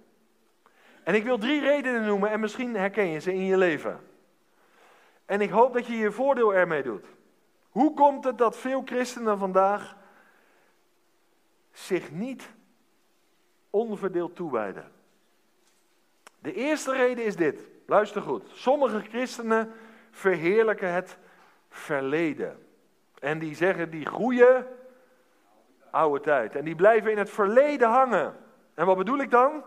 En 1.03 1.15
ik 1.15 1.25
wil 1.25 1.39
drie 1.39 1.61
redenen 1.61 2.05
noemen 2.05 2.31
en 2.31 2.41
misschien 2.41 2.77
herken 2.77 3.07
je 3.07 3.19
ze 3.19 3.35
in 3.35 3.45
je 3.45 3.57
leven. 3.57 4.01
En 5.25 5.41
ik 5.41 5.51
hoop 5.51 5.73
dat 5.73 5.87
je 5.87 5.97
je 5.97 6.12
voordeel 6.12 6.55
ermee 6.55 6.83
doet. 6.83 7.05
Hoe 7.71 7.95
komt 7.95 8.25
het 8.25 8.39
dat 8.39 8.57
veel 8.57 8.83
christenen 8.85 9.39
vandaag 9.39 9.97
zich 11.73 12.11
niet 12.11 12.55
onverdeeld 13.77 14.37
toewijden? 14.37 14.93
De 16.39 16.53
eerste 16.53 16.93
reden 16.93 17.25
is 17.25 17.37
dit. 17.37 17.69
Luister 17.87 18.23
goed. 18.23 18.43
Sommige 18.53 19.01
christenen 19.01 19.73
verheerlijken 20.11 20.93
het 20.93 21.19
verleden. 21.69 22.67
En 23.19 23.39
die 23.39 23.55
zeggen 23.55 23.91
die 23.91 24.07
groeien 24.07 24.67
oude 25.91 26.21
tijd. 26.21 26.57
En 26.57 26.65
die 26.65 26.75
blijven 26.75 27.11
in 27.11 27.19
het 27.19 27.31
verleden 27.31 27.89
hangen. 27.89 28.37
En 28.75 28.87
wat 28.87 28.97
bedoel 28.97 29.19
ik 29.19 29.31
dan? 29.31 29.65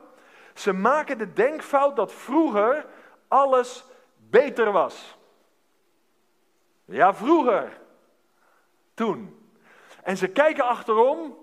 Ze 0.53 0.73
maken 0.73 1.17
de 1.17 1.33
denkfout 1.33 1.95
dat 1.95 2.13
vroeger 2.13 2.85
alles 3.27 3.85
beter 4.17 4.71
was. 4.71 5.17
Ja, 6.85 7.13
vroeger. 7.13 7.79
Toen. 8.93 9.49
En 10.03 10.17
ze 10.17 10.27
kijken 10.27 10.63
achterom 10.63 11.37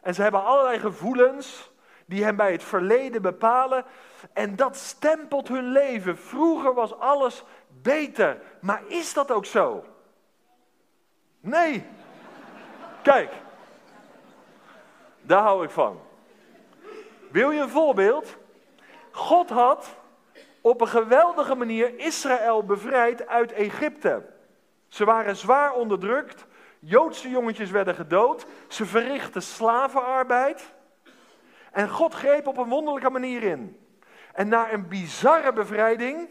en 0.00 0.14
ze 0.14 0.22
hebben 0.22 0.44
allerlei 0.44 0.78
gevoelens 0.78 1.71
die 2.06 2.24
hen 2.24 2.36
bij 2.36 2.52
het 2.52 2.62
verleden 2.62 3.22
bepalen. 3.22 3.84
En 4.32 4.56
dat 4.56 4.76
stempelt 4.76 5.48
hun 5.48 5.66
leven. 5.66 6.18
Vroeger 6.18 6.74
was 6.74 6.98
alles 6.98 7.44
beter. 7.68 8.40
Maar 8.60 8.82
is 8.86 9.14
dat 9.14 9.30
ook 9.30 9.46
zo? 9.46 9.84
Nee. 11.40 11.84
Kijk, 13.02 13.32
daar 15.20 15.42
hou 15.42 15.64
ik 15.64 15.70
van. 15.70 16.00
Wil 17.30 17.50
je 17.50 17.60
een 17.60 17.68
voorbeeld? 17.68 18.36
God 19.10 19.50
had 19.50 19.96
op 20.60 20.80
een 20.80 20.88
geweldige 20.88 21.54
manier 21.54 21.98
Israël 21.98 22.64
bevrijd 22.64 23.26
uit 23.26 23.52
Egypte. 23.52 24.22
Ze 24.88 25.04
waren 25.04 25.36
zwaar 25.36 25.72
onderdrukt. 25.72 26.46
Joodse 26.78 27.30
jongetjes 27.30 27.70
werden 27.70 27.94
gedood. 27.94 28.46
Ze 28.68 28.86
verrichtten 28.86 29.42
slavenarbeid. 29.42 30.72
En 31.72 31.88
God 31.88 32.14
greep 32.14 32.46
op 32.46 32.56
een 32.56 32.68
wonderlijke 32.68 33.10
manier 33.10 33.42
in. 33.42 33.86
En 34.32 34.48
na 34.48 34.72
een 34.72 34.88
bizarre 34.88 35.52
bevrijding, 35.52 36.28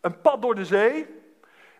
een 0.00 0.20
pad 0.20 0.42
door 0.42 0.54
de 0.54 0.64
zee, 0.64 1.06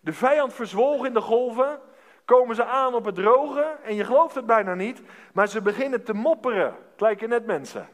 de 0.00 0.12
vijand 0.12 0.54
verzwolg 0.54 1.06
in 1.06 1.14
de 1.14 1.20
golven, 1.20 1.80
komen 2.24 2.56
ze 2.56 2.64
aan 2.64 2.94
op 2.94 3.04
het 3.04 3.14
droge 3.14 3.76
en 3.82 3.94
je 3.94 4.04
gelooft 4.04 4.34
het 4.34 4.46
bijna 4.46 4.74
niet, 4.74 5.02
maar 5.32 5.48
ze 5.48 5.62
beginnen 5.62 6.04
te 6.04 6.12
mopperen. 6.12 6.76
Het 6.96 7.28
net 7.28 7.46
mensen. 7.46 7.88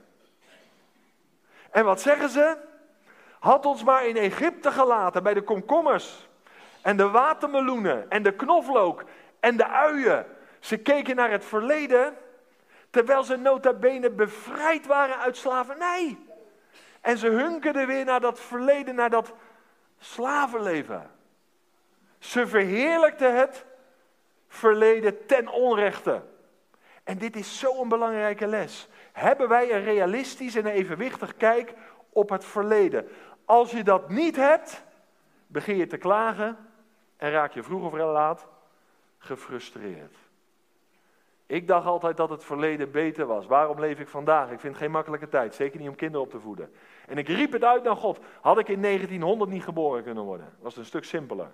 En 1.71 1.85
wat 1.85 2.01
zeggen 2.01 2.29
ze? 2.29 2.57
Had 3.39 3.67
ons 3.67 3.85
maar 3.85 4.07
in 4.07 4.17
Egypte 4.17 4.71
gelaten 4.71 5.23
bij 5.23 5.35
de 5.35 5.43
komkommers 5.43 6.29
en 6.83 6.97
de 6.97 7.09
watermeloenen 7.09 8.11
en 8.11 8.23
de 8.23 8.33
knoflook 8.33 9.05
en 9.41 9.57
de 9.57 9.69
uien. 9.69 10.27
Ze 10.61 10.77
keken 10.77 11.17
naar 11.17 11.31
het 11.31 11.45
verleden 11.45 12.17
terwijl 12.97 13.25
ze 13.25 13.37
nota 13.37 13.73
bene 13.73 14.11
bevrijd 14.11 14.87
waren 14.87 15.19
uit 15.19 15.37
slavernij. 15.37 16.19
En 17.01 17.19
ze 17.19 17.29
hunkerden 17.29 17.87
weer 17.87 18.05
naar 18.05 18.21
dat 18.21 18.41
verleden, 18.41 18.95
naar 18.95 19.11
dat 19.11 19.33
slavenleven. 19.99 21.11
Ze 22.19 22.47
verheerlijkten 22.47 23.37
het 23.37 23.65
verleden 24.49 25.27
ten 25.27 25.49
onrechte. 25.49 26.23
En 27.05 27.19
dit 27.19 27.37
is 27.37 27.59
zo'n 27.59 27.89
belangrijke 27.89 28.47
les. 28.47 28.89
Hebben 29.13 29.49
wij 29.49 29.73
een 29.73 29.85
realistisch 29.85 30.55
en 30.55 30.67
evenwichtig 30.67 31.37
kijk 31.37 31.75
op 32.09 32.29
het 32.29 32.45
verleden? 32.45 33.09
Als 33.45 33.71
je 33.71 33.85
dat 33.85 34.09
niet 34.09 34.37
hebt, 34.37 34.83
begin 35.47 35.77
je 35.77 35.87
te 35.87 35.97
klagen 35.97 36.57
en 37.17 37.31
raak 37.31 37.53
je 37.53 37.63
vroeg 37.63 37.85
of 37.85 37.93
laat 37.93 38.47
gefrustreerd. 39.19 40.26
Ik 41.47 41.67
dacht 41.67 41.87
altijd 41.87 42.17
dat 42.17 42.31
het 42.31 42.45
verleden 42.45 42.91
beter 42.91 43.27
was. 43.27 43.47
Waarom 43.47 43.81
leef 43.81 43.99
ik 43.99 44.09
vandaag? 44.09 44.51
Ik 44.51 44.61
vind 44.61 44.77
geen 44.77 44.91
makkelijke 44.91 45.29
tijd, 45.29 45.55
zeker 45.55 45.81
niet 45.81 45.89
om 45.89 45.95
kinderen 45.95 46.27
op 46.27 46.31
te 46.31 46.41
voeden. 46.41 46.73
En 47.07 47.19
ik 47.19 47.29
riep 47.29 47.53
het 47.53 47.65
uit 47.65 47.83
naar 47.83 47.97
God. 47.97 48.19
Had 48.41 48.59
ik 48.59 48.69
in 48.69 48.83
1900 48.83 49.51
niet 49.51 49.65
geboren 49.65 50.03
kunnen 50.03 50.25
worden? 50.25 50.53
Was 50.61 50.73
het 50.73 50.83
een 50.83 50.89
stuk 50.89 51.05
simpeler. 51.05 51.51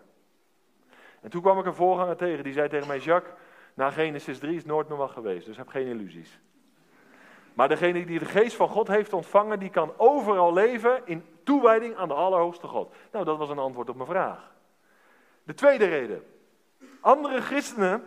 En 1.20 1.30
toen 1.30 1.42
kwam 1.42 1.58
ik 1.58 1.66
een 1.66 1.74
voorganger 1.74 2.16
tegen, 2.16 2.44
die 2.44 2.52
zei 2.52 2.68
tegen 2.68 2.88
mij, 2.88 2.98
Jacques, 2.98 3.34
na 3.74 3.90
Genesis 3.90 4.38
3 4.38 4.56
is 4.56 4.64
nooit 4.64 4.88
meer 4.88 4.98
wat 4.98 5.10
geweest, 5.10 5.46
dus 5.46 5.56
heb 5.56 5.68
geen 5.68 5.86
illusies. 5.86 6.40
Maar 7.54 7.68
degene 7.68 8.06
die 8.06 8.18
de 8.18 8.24
geest 8.24 8.56
van 8.56 8.68
God 8.68 8.88
heeft 8.88 9.12
ontvangen, 9.12 9.58
die 9.58 9.70
kan 9.70 9.92
overal 9.96 10.52
leven 10.52 11.00
in 11.04 11.24
toewijding 11.44 11.96
aan 11.96 12.08
de 12.08 12.14
Allerhoogste 12.14 12.66
God. 12.66 12.94
Nou, 13.12 13.24
dat 13.24 13.38
was 13.38 13.48
een 13.48 13.58
antwoord 13.58 13.88
op 13.88 13.96
mijn 13.96 14.08
vraag. 14.08 14.52
De 15.42 15.54
tweede 15.54 15.84
reden. 15.84 16.24
Andere 17.00 17.40
christenen, 17.40 18.02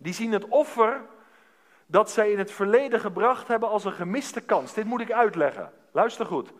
die 0.00 0.12
zien 0.12 0.32
het 0.32 0.48
offer 0.48 1.00
dat 1.86 2.10
zij 2.10 2.30
in 2.30 2.38
het 2.38 2.52
verleden 2.52 3.00
gebracht 3.00 3.48
hebben 3.48 3.68
als 3.68 3.84
een 3.84 3.92
gemiste 3.92 4.40
kans. 4.40 4.72
Dit 4.72 4.84
moet 4.84 5.00
ik 5.00 5.12
uitleggen. 5.12 5.72
Luister 5.92 6.26
goed. 6.26 6.52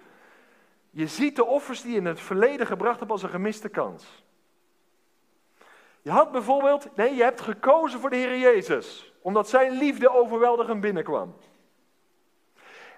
Je 0.90 1.06
ziet 1.06 1.36
de 1.36 1.44
offers 1.44 1.82
die 1.82 1.90
je 1.90 1.96
in 1.96 2.06
het 2.06 2.20
verleden 2.20 2.66
gebracht 2.66 2.98
hebt 2.98 3.10
als 3.10 3.22
een 3.22 3.28
gemiste 3.28 3.68
kans. 3.68 4.24
Je 6.02 6.10
had 6.10 6.32
bijvoorbeeld, 6.32 6.96
nee, 6.96 7.14
je 7.14 7.22
hebt 7.22 7.40
gekozen 7.40 8.00
voor 8.00 8.10
de 8.10 8.16
Heer 8.16 8.38
Jezus, 8.38 9.12
omdat 9.22 9.48
zijn 9.48 9.72
liefde 9.72 10.10
overweldigend 10.10 10.80
binnenkwam. 10.80 11.34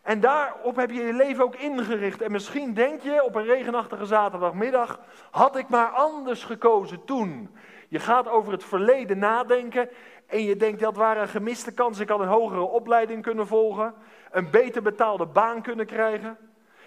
En 0.02 0.20
daarop 0.20 0.76
heb 0.76 0.90
je 0.90 1.02
je 1.02 1.12
leven 1.12 1.44
ook 1.44 1.56
ingericht. 1.56 2.20
En 2.22 2.32
misschien 2.32 2.74
denk 2.74 3.00
je 3.00 3.24
op 3.24 3.34
een 3.34 3.44
regenachtige 3.44 4.06
zaterdagmiddag, 4.06 5.00
had 5.30 5.56
ik 5.56 5.68
maar 5.68 5.88
anders 5.88 6.44
gekozen 6.44 7.04
toen. 7.04 7.56
Je 7.92 7.98
gaat 7.98 8.28
over 8.28 8.52
het 8.52 8.64
verleden 8.64 9.18
nadenken 9.18 9.88
en 10.26 10.42
je 10.42 10.56
denkt 10.56 10.80
dat 10.80 10.96
waren 10.96 11.28
gemiste 11.28 11.72
kans. 11.72 11.98
Ik 11.98 12.08
had 12.08 12.20
een 12.20 12.26
hogere 12.26 12.60
opleiding 12.60 13.22
kunnen 13.22 13.46
volgen, 13.46 13.94
een 14.30 14.50
beter 14.50 14.82
betaalde 14.82 15.26
baan 15.26 15.62
kunnen 15.62 15.86
krijgen. 15.86 16.38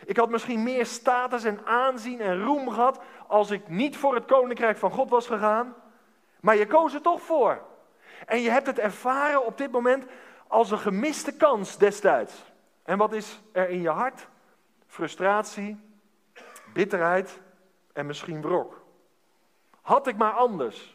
Ik 0.06 0.18
had 0.18 0.30
misschien 0.30 0.64
meer 0.64 0.86
status 0.86 1.44
en 1.44 1.66
aanzien 1.66 2.22
en 2.22 2.44
roem 2.44 2.70
gehad 2.70 3.02
als 3.28 3.52
ik 3.52 3.68
niet 3.68 3.98
voor 3.98 4.16
het 4.16 4.26
koninkrijk 4.26 4.78
van 4.78 4.92
God 4.92 5.10
was 5.10 5.28
gegaan. 5.28 5.76
Maar 6.40 6.56
je 6.56 6.68
koos 6.68 6.94
er 6.94 7.02
toch 7.02 7.22
voor. 7.22 7.62
En 8.26 8.42
je 8.42 8.50
hebt 8.50 8.68
het 8.68 8.80
ervaren 8.80 9.46
op 9.46 9.58
dit 9.58 9.72
moment 9.72 10.06
als 10.48 10.72
een 10.72 10.80
gemiste 10.80 11.36
kans 11.36 11.78
destijds. 11.78 12.44
En 12.84 12.98
wat 12.98 13.14
is 13.14 13.42
er 13.52 13.70
in 13.70 13.82
je 13.82 13.90
hart? 13.90 14.28
Frustratie, 14.88 15.80
bitterheid 16.74 17.40
en 17.94 18.06
misschien 18.06 18.42
wrok. 18.42 18.84
Had 19.82 20.08
ik 20.08 20.18
maar 20.18 20.32
anders. 20.32 20.95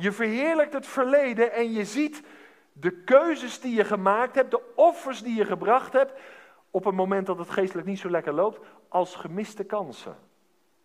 Je 0.00 0.12
verheerlijkt 0.12 0.72
het 0.72 0.86
verleden 0.86 1.52
en 1.52 1.72
je 1.72 1.84
ziet 1.84 2.22
de 2.72 2.90
keuzes 2.90 3.60
die 3.60 3.74
je 3.74 3.84
gemaakt 3.84 4.34
hebt, 4.34 4.50
de 4.50 4.74
offers 4.74 5.22
die 5.22 5.36
je 5.36 5.44
gebracht 5.44 5.92
hebt, 5.92 6.12
op 6.70 6.84
een 6.84 6.94
moment 6.94 7.26
dat 7.26 7.38
het 7.38 7.50
geestelijk 7.50 7.86
niet 7.86 7.98
zo 7.98 8.10
lekker 8.10 8.32
loopt, 8.32 8.66
als 8.88 9.14
gemiste 9.14 9.64
kansen. 9.64 10.16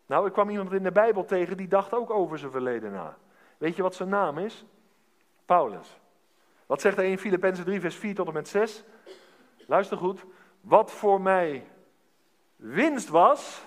Nou, 0.06 0.28
ik 0.28 0.34
kwam 0.34 0.50
iemand 0.50 0.74
in 0.74 0.84
de 0.84 0.92
Bijbel 0.92 1.26
tegen 1.26 1.58
die 1.58 1.68
dacht 1.68 1.94
ook 1.94 2.10
over 2.10 2.40
zijn 2.40 2.52
verleden 2.52 2.92
na. 2.92 3.18
Weet 3.58 3.76
je 3.76 3.82
wat 3.82 3.96
zijn 3.96 4.10
naam 4.10 4.38
is? 4.38 4.66
Paulus. 5.46 6.00
Wat 6.66 6.82
zegt 6.82 6.96
hij 6.96 7.12
in 7.12 7.20
Filippenzen 7.20 7.66
3, 7.66 7.80
vers 7.80 7.96
4 7.96 8.16
tot 8.16 8.28
en 8.28 8.34
met 8.34 8.48
6? 8.48 8.84
Luister 9.68 9.98
goed. 9.98 10.26
Wat 10.62 10.92
voor 10.92 11.22
mij 11.22 11.68
winst 12.56 13.10
was, 13.10 13.64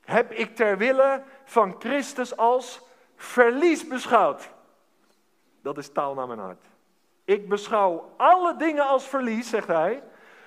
heb 0.00 0.32
ik 0.32 0.56
ter 0.56 0.78
wille 0.78 1.22
van 1.44 1.74
Christus 1.78 2.36
als 2.36 2.90
verlies 3.22 3.88
beschouwd. 3.88 4.50
Dat 5.62 5.78
is 5.78 5.92
taal 5.92 6.14
naar 6.14 6.26
mijn 6.26 6.38
hart. 6.38 6.64
Ik 7.24 7.48
beschouw 7.48 8.14
alle 8.16 8.56
dingen 8.56 8.86
als 8.86 9.04
verlies, 9.04 9.48
zegt 9.48 9.66
hij, 9.66 10.02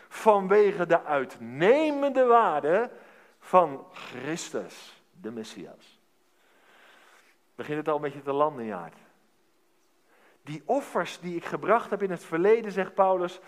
vanwege 0.08 0.86
de 0.86 1.04
uitnemende 1.04 2.26
waarde 2.26 2.92
van 3.40 3.86
Christus, 3.92 5.04
de 5.22 5.32
Messias 5.32 5.96
begint 7.56 7.78
het 7.78 7.88
al 7.88 7.96
een 7.96 8.02
beetje 8.02 8.22
te 8.22 8.32
landen, 8.32 8.66
ja. 8.66 8.90
Die 10.42 10.64
offers 10.66 11.20
die 11.20 11.36
ik 11.36 11.46
gebracht 11.46 11.90
heb 11.90 12.04
in 12.04 12.12
het 12.12 12.24
verleden, 12.24 12.72
zegt 12.72 12.94
Paulus, 12.94 13.40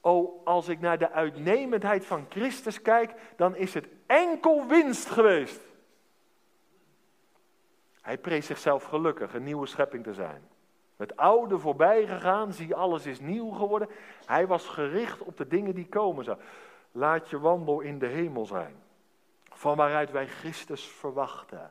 oh, 0.00 0.46
als 0.46 0.68
ik 0.68 0.80
naar 0.80 0.98
de 0.98 1.10
uitnemendheid 1.10 2.06
van 2.06 2.26
Christus 2.28 2.82
kijk, 2.82 3.14
dan 3.36 3.56
is 3.56 3.74
het 3.74 3.88
enkel 4.06 4.66
winst 4.66 5.10
geweest. 5.10 5.60
Hij 8.02 8.18
prees 8.18 8.46
zichzelf 8.46 8.84
gelukkig 8.84 9.34
een 9.34 9.44
nieuwe 9.44 9.66
schepping 9.66 10.04
te 10.04 10.14
zijn. 10.14 10.42
Het 10.96 11.16
oude 11.16 11.58
voorbij 11.58 12.06
gegaan, 12.06 12.52
zie 12.52 12.74
alles 12.74 13.06
is 13.06 13.20
nieuw 13.20 13.50
geworden. 13.50 13.88
Hij 14.26 14.46
was 14.46 14.68
gericht 14.68 15.20
op 15.20 15.36
de 15.36 15.46
dingen 15.46 15.74
die 15.74 15.86
komen 15.86 16.24
zouden. 16.24 16.46
Laat 16.92 17.30
je 17.30 17.38
wandel 17.38 17.80
in 17.80 17.98
de 17.98 18.06
hemel 18.06 18.46
zijn, 18.46 18.74
van 19.52 19.76
waaruit 19.76 20.10
wij 20.10 20.26
Christus 20.26 20.86
verwachten. 20.86 21.70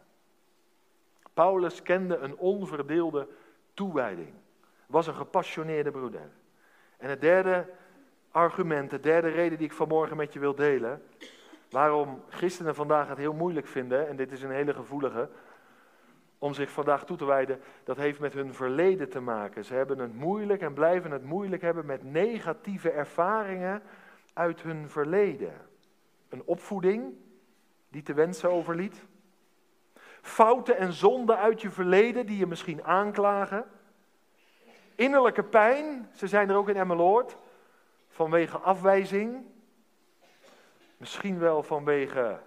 Paulus 1.33 1.81
kende 1.81 2.17
een 2.17 2.37
onverdeelde 2.37 3.27
toewijding, 3.73 4.33
was 4.85 5.07
een 5.07 5.13
gepassioneerde 5.13 5.91
broeder. 5.91 6.29
En 6.97 7.09
het 7.09 7.21
derde 7.21 7.69
argument, 8.31 8.89
de 8.89 8.99
derde 8.99 9.29
reden 9.29 9.57
die 9.57 9.67
ik 9.67 9.73
vanmorgen 9.73 10.17
met 10.17 10.33
je 10.33 10.39
wil 10.39 10.55
delen, 10.55 11.03
waarom 11.69 12.23
christenen 12.29 12.75
vandaag 12.75 13.07
het 13.07 13.17
heel 13.17 13.33
moeilijk 13.33 13.67
vinden, 13.67 14.07
en 14.07 14.15
dit 14.15 14.31
is 14.31 14.41
een 14.41 14.51
hele 14.51 14.73
gevoelige, 14.73 15.29
om 16.41 16.53
zich 16.53 16.71
vandaag 16.71 17.05
toe 17.05 17.17
te 17.17 17.25
wijden, 17.25 17.61
dat 17.83 17.97
heeft 17.97 18.19
met 18.19 18.33
hun 18.33 18.53
verleden 18.53 19.09
te 19.09 19.19
maken. 19.19 19.65
Ze 19.65 19.73
hebben 19.73 19.99
het 19.99 20.13
moeilijk 20.13 20.61
en 20.61 20.73
blijven 20.73 21.11
het 21.11 21.23
moeilijk 21.23 21.61
hebben 21.61 21.85
met 21.85 22.03
negatieve 22.03 22.91
ervaringen 22.91 23.83
uit 24.33 24.61
hun 24.61 24.89
verleden. 24.89 25.53
Een 26.29 26.43
opvoeding 26.45 27.13
die 27.89 28.01
te 28.01 28.13
wensen 28.13 28.49
overliet. 28.49 29.05
Fouten 30.21 30.77
en 30.77 30.93
zonden 30.93 31.37
uit 31.37 31.61
je 31.61 31.69
verleden 31.69 32.25
die 32.25 32.37
je 32.37 32.47
misschien 32.47 32.83
aanklagen. 32.83 33.65
Innerlijke 34.95 35.43
pijn, 35.43 36.09
ze 36.13 36.27
zijn 36.27 36.49
er 36.49 36.55
ook 36.55 36.69
in 36.69 36.75
Emmeloord, 36.75 37.37
vanwege 38.07 38.57
afwijzing. 38.57 39.45
Misschien 40.97 41.39
wel 41.39 41.63
vanwege 41.63 42.39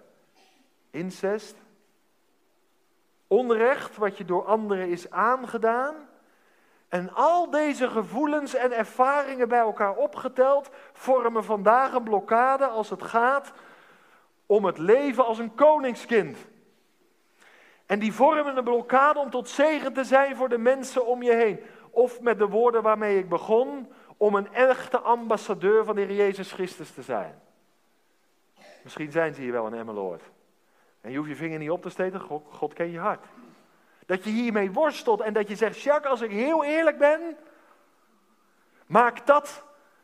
incest. 0.89 1.64
Onrecht 3.27 3.97
wat 3.97 4.17
je 4.17 4.25
door 4.25 4.45
anderen 4.45 4.89
is 4.89 5.11
aangedaan. 5.11 5.95
En 6.89 7.13
al 7.13 7.49
deze 7.49 7.89
gevoelens 7.89 8.55
en 8.55 8.71
ervaringen 8.71 9.47
bij 9.47 9.59
elkaar 9.59 9.95
opgeteld 9.95 10.69
vormen 10.93 11.43
vandaag 11.43 11.93
een 11.93 12.03
blokkade 12.03 12.65
als 12.65 12.89
het 12.89 13.03
gaat 13.03 13.53
om 14.45 14.65
het 14.65 14.77
leven 14.77 15.25
als 15.25 15.37
een 15.37 15.55
koningskind. 15.55 16.37
En 17.85 17.99
die 17.99 18.13
vormen 18.13 18.57
een 18.57 18.63
blokkade 18.63 19.19
om 19.19 19.29
tot 19.29 19.49
zegen 19.49 19.93
te 19.93 20.03
zijn 20.03 20.35
voor 20.35 20.49
de 20.49 20.57
mensen 20.57 21.05
om 21.05 21.23
je 21.23 21.33
heen. 21.33 21.59
Of 21.89 22.21
met 22.21 22.37
de 22.37 22.47
woorden 22.47 22.81
waarmee 22.81 23.17
ik 23.17 23.29
begon, 23.29 23.91
om 24.17 24.35
een 24.35 24.53
echte 24.53 24.99
ambassadeur 24.99 25.85
van 25.85 25.95
de 25.95 26.01
Heer 26.01 26.15
Jezus 26.15 26.51
Christus 26.51 26.91
te 26.91 27.01
zijn. 27.01 27.41
Misschien 28.83 29.11
zijn 29.11 29.33
ze 29.33 29.41
hier 29.41 29.51
wel 29.51 29.67
in 29.67 29.73
Emmeloord. 29.73 30.21
En 31.05 31.11
je 31.11 31.17
hoeft 31.17 31.29
je 31.29 31.35
vinger 31.35 31.59
niet 31.59 31.69
op 31.69 31.81
te 31.81 31.89
steken, 31.89 32.19
God, 32.19 32.43
God 32.49 32.73
ken 32.73 32.91
je 32.91 32.99
hart. 32.99 33.25
Dat 34.05 34.23
je 34.23 34.29
hiermee 34.29 34.71
worstelt 34.71 35.21
en 35.21 35.33
dat 35.33 35.47
je 35.47 35.55
zegt, 35.55 35.81
Jacques, 35.81 36.11
als 36.11 36.21
ik 36.21 36.31
heel 36.31 36.63
eerlijk 36.63 36.97
ben, 36.97 37.37
maak 38.85 39.25
dat 39.25 39.63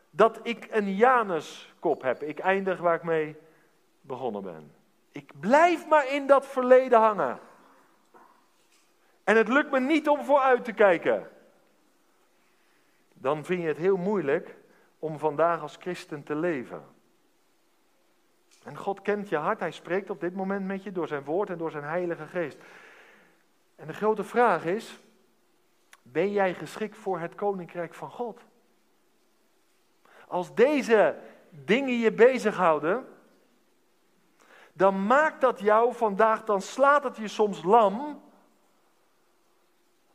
dat 0.10 0.40
ik 0.44 0.68
een 0.72 0.96
Januskop 0.96 2.02
heb. 2.02 2.24
Ik 2.24 2.40
eindig 2.40 2.80
waar 2.80 2.96
ik 2.96 3.04
mee 3.04 3.36
begonnen 4.02 4.44
ben. 4.44 4.72
Ik 5.12 5.32
blijf 5.40 5.88
maar 5.88 6.14
in 6.14 6.28
dat 6.28 6.46
verleden 6.46 7.00
hangen. 7.00 7.40
En 9.24 9.38
het 9.38 9.48
lukt 9.48 9.72
me 9.72 9.80
niet 9.80 10.10
om 10.10 10.24
vooruit 10.24 10.64
te 10.64 10.74
kijken. 10.74 11.30
Dan 13.14 13.46
vind 13.46 13.62
je 13.62 13.68
het 13.68 13.78
heel 13.78 13.98
moeilijk 13.98 14.56
om 15.00 15.20
vandaag 15.20 15.62
als 15.62 15.76
christen 15.80 16.24
te 16.24 16.36
leven. 16.36 16.84
En 18.64 18.78
God 18.78 19.02
kent 19.02 19.30
je 19.30 19.38
hart, 19.38 19.60
hij 19.60 19.72
spreekt 19.72 20.10
op 20.10 20.20
dit 20.20 20.36
moment 20.36 20.66
met 20.66 20.84
je 20.84 20.92
door 20.92 21.08
zijn 21.08 21.24
woord 21.24 21.50
en 21.50 21.58
door 21.58 21.72
zijn 21.72 21.84
heilige 21.84 22.28
geest. 22.28 22.58
En 23.76 23.88
de 23.88 23.94
grote 23.94 24.24
vraag 24.24 24.66
is, 24.66 25.00
ben 26.02 26.32
jij 26.32 26.54
geschikt 26.54 26.98
voor 26.98 27.20
het 27.20 27.36
koninkrijk 27.36 27.94
van 27.94 28.12
God? 28.12 28.42
Als 30.28 30.56
deze 30.56 31.18
dingen 31.50 32.00
je 32.00 32.12
bezighouden, 32.12 33.08
dan 34.74 35.06
maakt 35.06 35.42
dat 35.42 35.60
jou 35.60 35.94
vandaag, 35.94 36.44
dan 36.44 36.62
slaat 36.62 37.04
het 37.04 37.18
je 37.18 37.28
soms 37.28 37.64
lam, 37.64 38.22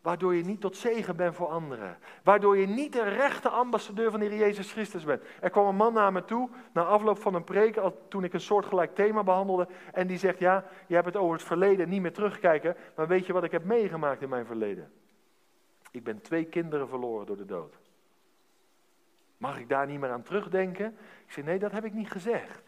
Waardoor 0.06 0.34
je 0.34 0.44
niet 0.44 0.60
tot 0.60 0.76
zegen 0.76 1.16
bent 1.16 1.34
voor 1.34 1.48
anderen. 1.48 1.98
Waardoor 2.22 2.56
je 2.56 2.66
niet 2.66 2.92
de 2.92 3.02
rechte 3.02 3.48
ambassadeur 3.48 4.10
van 4.10 4.20
de 4.20 4.26
Heer 4.26 4.38
Jezus 4.38 4.72
Christus 4.72 5.04
bent. 5.04 5.22
Er 5.40 5.50
kwam 5.50 5.66
een 5.66 5.76
man 5.76 5.92
naar 5.92 6.12
me 6.12 6.24
toe, 6.24 6.48
na 6.72 6.84
afloop 6.84 7.18
van 7.18 7.34
een 7.34 7.44
preek, 7.44 7.80
toen 8.08 8.24
ik 8.24 8.32
een 8.32 8.40
soortgelijk 8.40 8.94
thema 8.94 9.22
behandelde. 9.22 9.68
En 9.92 10.06
die 10.06 10.18
zegt, 10.18 10.38
ja, 10.38 10.64
je 10.86 10.94
hebt 10.94 11.06
het 11.06 11.16
over 11.16 11.32
het 11.32 11.42
verleden, 11.42 11.88
niet 11.88 12.00
meer 12.00 12.12
terugkijken. 12.12 12.76
Maar 12.96 13.06
weet 13.06 13.26
je 13.26 13.32
wat 13.32 13.44
ik 13.44 13.50
heb 13.50 13.64
meegemaakt 13.64 14.22
in 14.22 14.28
mijn 14.28 14.46
verleden? 14.46 14.92
Ik 15.90 16.04
ben 16.04 16.20
twee 16.20 16.44
kinderen 16.44 16.88
verloren 16.88 17.26
door 17.26 17.36
de 17.36 17.46
dood. 17.46 17.74
Mag 19.36 19.58
ik 19.58 19.68
daar 19.68 19.86
niet 19.86 20.00
meer 20.00 20.10
aan 20.10 20.22
terugdenken? 20.22 20.96
Ik 21.26 21.32
zei, 21.32 21.46
nee, 21.46 21.58
dat 21.58 21.72
heb 21.72 21.84
ik 21.84 21.92
niet 21.92 22.10
gezegd. 22.10 22.65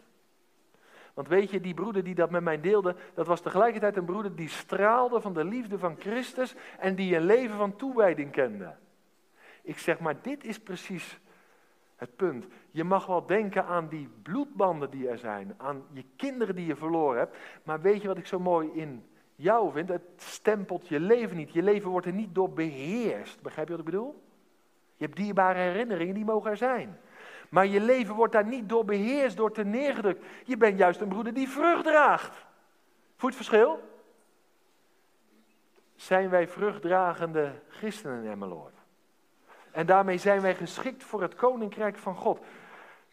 Want 1.19 1.31
weet 1.31 1.51
je, 1.51 1.61
die 1.61 1.73
broeder 1.73 2.03
die 2.03 2.15
dat 2.15 2.29
met 2.29 2.43
mij 2.43 2.61
deelde, 2.61 2.95
dat 3.13 3.27
was 3.27 3.41
tegelijkertijd 3.41 3.97
een 3.97 4.05
broeder 4.05 4.35
die 4.35 4.49
straalde 4.49 5.21
van 5.21 5.33
de 5.33 5.43
liefde 5.43 5.79
van 5.79 5.95
Christus 5.99 6.55
en 6.77 6.95
die 6.95 7.15
een 7.15 7.25
leven 7.25 7.57
van 7.57 7.75
toewijding 7.75 8.31
kende. 8.31 8.75
Ik 9.61 9.77
zeg 9.77 9.99
maar, 9.99 10.21
dit 10.21 10.43
is 10.43 10.59
precies 10.59 11.19
het 11.95 12.15
punt. 12.15 12.45
Je 12.71 12.83
mag 12.83 13.05
wel 13.05 13.25
denken 13.25 13.65
aan 13.65 13.87
die 13.87 14.09
bloedbanden 14.21 14.89
die 14.89 15.09
er 15.09 15.17
zijn, 15.17 15.53
aan 15.57 15.83
je 15.91 16.03
kinderen 16.15 16.55
die 16.55 16.65
je 16.65 16.75
verloren 16.75 17.17
hebt, 17.17 17.37
maar 17.63 17.81
weet 17.81 18.01
je 18.01 18.07
wat 18.07 18.17
ik 18.17 18.27
zo 18.27 18.39
mooi 18.39 18.69
in 18.73 19.05
jou 19.35 19.71
vind? 19.71 19.89
Het 19.89 20.03
stempelt 20.15 20.87
je 20.87 20.99
leven 20.99 21.37
niet. 21.37 21.53
Je 21.53 21.63
leven 21.63 21.89
wordt 21.89 22.07
er 22.07 22.13
niet 22.13 22.35
door 22.35 22.49
beheerst. 22.49 23.41
Begrijp 23.41 23.67
je 23.67 23.73
wat 23.73 23.85
ik 23.85 23.91
bedoel? 23.91 24.23
Je 24.95 25.05
hebt 25.05 25.17
dierbare 25.17 25.59
herinneringen, 25.59 26.15
die 26.15 26.25
mogen 26.25 26.51
er 26.51 26.57
zijn. 26.57 26.97
Maar 27.49 27.67
je 27.67 27.79
leven 27.79 28.15
wordt 28.15 28.33
daar 28.33 28.45
niet 28.45 28.69
door 28.69 28.85
beheerst, 28.85 29.37
door 29.37 29.51
te 29.51 29.63
neergedrukt. 29.63 30.25
Je 30.45 30.57
bent 30.57 30.77
juist 30.77 31.01
een 31.01 31.07
broeder 31.07 31.33
die 31.33 31.49
vrucht 31.49 31.83
draagt. 31.83 32.45
Voelt 33.15 33.33
het 33.33 33.45
verschil? 33.45 33.79
Zijn 35.95 36.29
wij 36.29 36.47
vruchtdragende 36.47 37.61
christenen 37.69 38.31
Emmeloord? 38.31 38.73
En 39.71 39.85
daarmee 39.85 40.17
zijn 40.17 40.41
wij 40.41 40.55
geschikt 40.55 41.03
voor 41.03 41.21
het 41.21 41.35
koninkrijk 41.35 41.97
van 41.97 42.15
God. 42.15 42.39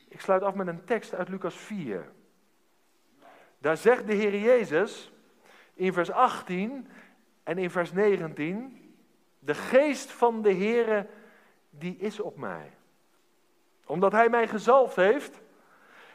Ik 0.09 0.20
sluit 0.20 0.42
af 0.42 0.55
met 0.55 0.66
een 0.66 0.85
tekst 0.85 1.14
uit 1.14 1.29
Lucas 1.29 1.55
4. 1.55 2.12
Daar 3.59 3.77
zegt 3.77 4.07
de 4.07 4.14
Heer 4.14 4.38
Jezus 4.38 5.12
in 5.75 5.92
vers 5.92 6.11
18 6.11 6.88
en 7.42 7.59
in 7.59 7.70
vers 7.70 7.92
19: 7.92 8.94
De 9.38 9.55
geest 9.55 10.12
van 10.12 10.42
de 10.42 10.55
Heere 10.55 11.07
die 11.70 11.96
is 11.96 12.20
op 12.20 12.37
mij 12.37 12.72
omdat 13.87 14.12
hij 14.12 14.29
mij 14.29 14.49
gezalfd 14.49 14.96
heeft. 14.96 15.40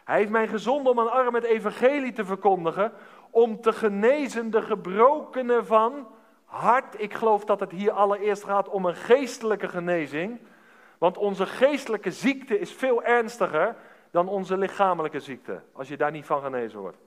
Hij 0.04 0.18
heeft 0.18 0.32
mij 0.32 0.48
gezonden 0.48 0.92
om 0.92 1.00
aan 1.00 1.12
armen 1.12 1.42
het 1.42 1.44
evangelie 1.44 2.14
te 2.14 2.26
verkondigen. 2.26 2.92
Om 3.30 3.62
te 3.62 3.74
genezen 3.74 4.52
de 4.52 4.62
gebrokenen 4.62 5.66
van 5.66 6.08
hart. 6.46 7.02
Ik 7.02 7.14
geloof 7.14 7.46
dat 7.46 7.60
het 7.60 7.72
hier 7.72 7.92
allereerst 7.92 8.44
gaat 8.44 8.70
om 8.70 8.86
een 8.86 8.96
geestelijke 8.96 9.68
genezing. 9.68 10.40
Want 10.98 11.18
onze 11.18 11.46
geestelijke 11.46 12.12
ziekte 12.12 12.60
is 12.60 12.74
veel 12.74 13.04
ernstiger 13.04 13.76
dan 14.12 14.28
onze 14.28 14.58
lichamelijke 14.58 15.20
ziekte. 15.20 15.62
Als 15.74 15.88
je 15.88 15.98
daar 15.98 16.12
niet 16.12 16.26
van 16.26 16.42
genezen 16.42 16.80
wordt. 16.80 16.98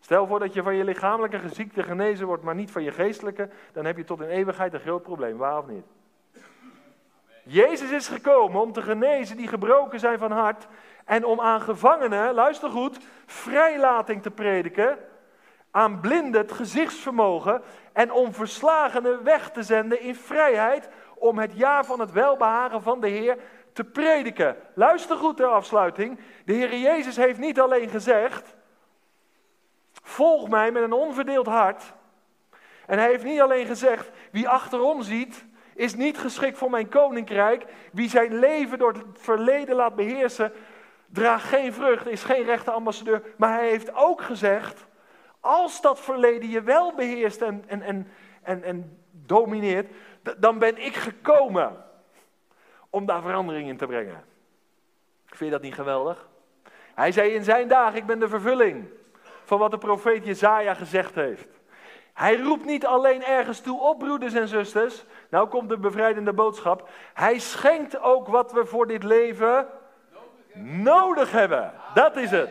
Stel 0.00 0.26
voor 0.26 0.38
dat 0.38 0.54
je 0.54 0.62
van 0.62 0.74
je 0.74 0.84
lichamelijke 0.84 1.48
ziekte 1.48 1.82
genezen 1.82 2.26
wordt, 2.26 2.42
maar 2.42 2.54
niet 2.54 2.70
van 2.70 2.82
je 2.82 2.90
geestelijke. 2.90 3.48
Dan 3.72 3.84
heb 3.84 3.96
je 3.96 4.04
tot 4.04 4.20
in 4.20 4.28
eeuwigheid 4.28 4.74
een 4.74 4.80
groot 4.80 5.02
probleem. 5.02 5.36
Waar 5.36 5.58
of 5.58 5.66
niet? 5.66 5.84
Jezus 7.42 7.90
is 7.90 8.08
gekomen 8.08 8.60
om 8.60 8.72
te 8.72 8.82
genezen 8.82 9.36
die 9.36 9.48
gebroken 9.48 10.00
zijn 10.00 10.18
van 10.18 10.30
hart 10.30 10.66
en 11.04 11.24
om 11.24 11.40
aan 11.40 11.60
gevangenen, 11.60 12.34
luister 12.34 12.70
goed, 12.70 12.98
vrijlating 13.26 14.22
te 14.22 14.30
prediken, 14.30 14.98
aan 15.70 16.00
blinden 16.00 16.40
het 16.40 16.52
gezichtsvermogen 16.52 17.62
en 17.92 18.12
om 18.12 18.32
verslagenen 18.32 19.24
weg 19.24 19.50
te 19.50 19.62
zenden 19.62 20.00
in 20.00 20.14
vrijheid 20.14 20.88
om 21.14 21.38
het 21.38 21.52
jaar 21.54 21.84
van 21.84 22.00
het 22.00 22.12
welbehagen 22.12 22.82
van 22.82 23.00
de 23.00 23.08
Heer 23.08 23.38
te 23.72 23.84
prediken. 23.84 24.56
Luister 24.74 25.16
goed 25.16 25.36
ter 25.36 25.46
afsluiting. 25.46 26.18
De 26.44 26.52
Heer 26.52 26.78
Jezus 26.78 27.16
heeft 27.16 27.38
niet 27.38 27.60
alleen 27.60 27.88
gezegd, 27.88 28.54
volg 30.02 30.48
mij 30.48 30.70
met 30.70 30.82
een 30.82 30.92
onverdeeld 30.92 31.46
hart. 31.46 31.92
En 32.86 32.98
hij 32.98 33.08
heeft 33.08 33.24
niet 33.24 33.40
alleen 33.40 33.66
gezegd, 33.66 34.10
wie 34.30 34.48
achterom 34.48 35.02
ziet, 35.02 35.44
is 35.74 35.94
niet 35.94 36.18
geschikt 36.18 36.58
voor 36.58 36.70
mijn 36.70 36.88
koninkrijk. 36.88 37.64
Wie 37.92 38.08
zijn 38.08 38.38
leven 38.38 38.78
door 38.78 38.92
het 38.92 39.04
verleden 39.12 39.76
laat 39.76 39.94
beheersen, 39.94 40.52
draagt 41.06 41.44
geen 41.44 41.72
vrucht, 41.72 42.06
is 42.06 42.22
geen 42.22 42.44
rechte 42.44 42.70
ambassadeur. 42.70 43.22
Maar 43.36 43.52
hij 43.52 43.68
heeft 43.68 43.94
ook 43.94 44.22
gezegd, 44.22 44.86
als 45.40 45.80
dat 45.80 46.00
verleden 46.00 46.48
je 46.48 46.62
wel 46.62 46.94
beheerst 46.94 47.42
en, 47.42 47.64
en, 47.66 47.82
en, 47.82 48.08
en, 48.42 48.62
en 48.62 48.98
domineert, 49.10 49.90
dan 50.38 50.58
ben 50.58 50.84
ik 50.84 50.94
gekomen 50.94 51.84
om 52.90 53.06
daar 53.06 53.22
verandering 53.22 53.68
in 53.68 53.76
te 53.76 53.86
brengen. 53.86 54.24
Vind 55.26 55.50
je 55.50 55.50
dat 55.50 55.62
niet 55.62 55.74
geweldig? 55.74 56.28
Hij 56.94 57.12
zei 57.12 57.30
in 57.30 57.44
zijn 57.44 57.68
dagen, 57.68 57.98
ik 57.98 58.06
ben 58.06 58.18
de 58.18 58.28
vervulling 58.28 58.88
van 59.44 59.58
wat 59.58 59.70
de 59.70 59.78
profeet 59.78 60.24
Jezaja 60.24 60.74
gezegd 60.74 61.14
heeft. 61.14 61.61
Hij 62.12 62.40
roept 62.40 62.64
niet 62.64 62.86
alleen 62.86 63.24
ergens 63.24 63.60
toe 63.60 63.80
op, 63.80 63.98
broeders 63.98 64.34
en 64.34 64.48
zusters. 64.48 65.04
Nou 65.28 65.48
komt 65.48 65.68
de 65.68 65.78
bevrijdende 65.78 66.32
boodschap. 66.32 66.88
Hij 67.14 67.38
schenkt 67.38 68.00
ook 68.00 68.28
wat 68.28 68.52
we 68.52 68.66
voor 68.66 68.86
dit 68.86 69.02
leven 69.02 69.66
nodig 70.64 71.32
hebben. 71.32 71.72
Dat 71.94 72.16
is 72.16 72.30
het. 72.30 72.50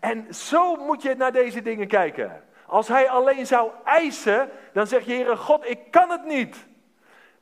En 0.00 0.34
zo 0.34 0.76
moet 0.76 1.02
je 1.02 1.14
naar 1.14 1.32
deze 1.32 1.62
dingen 1.62 1.88
kijken. 1.88 2.42
Als 2.66 2.88
hij 2.88 3.10
alleen 3.10 3.46
zou 3.46 3.70
eisen, 3.84 4.50
dan 4.72 4.86
zeg 4.86 5.04
je, 5.04 5.12
Heere 5.12 5.36
God, 5.36 5.68
ik 5.68 5.90
kan 5.90 6.10
het 6.10 6.24
niet. 6.24 6.66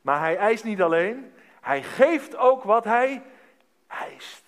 Maar 0.01 0.19
hij 0.19 0.37
eist 0.37 0.63
niet 0.63 0.81
alleen, 0.81 1.33
hij 1.61 1.83
geeft 1.83 2.37
ook 2.37 2.63
wat 2.63 2.83
hij 2.83 3.23
eist. 3.87 4.43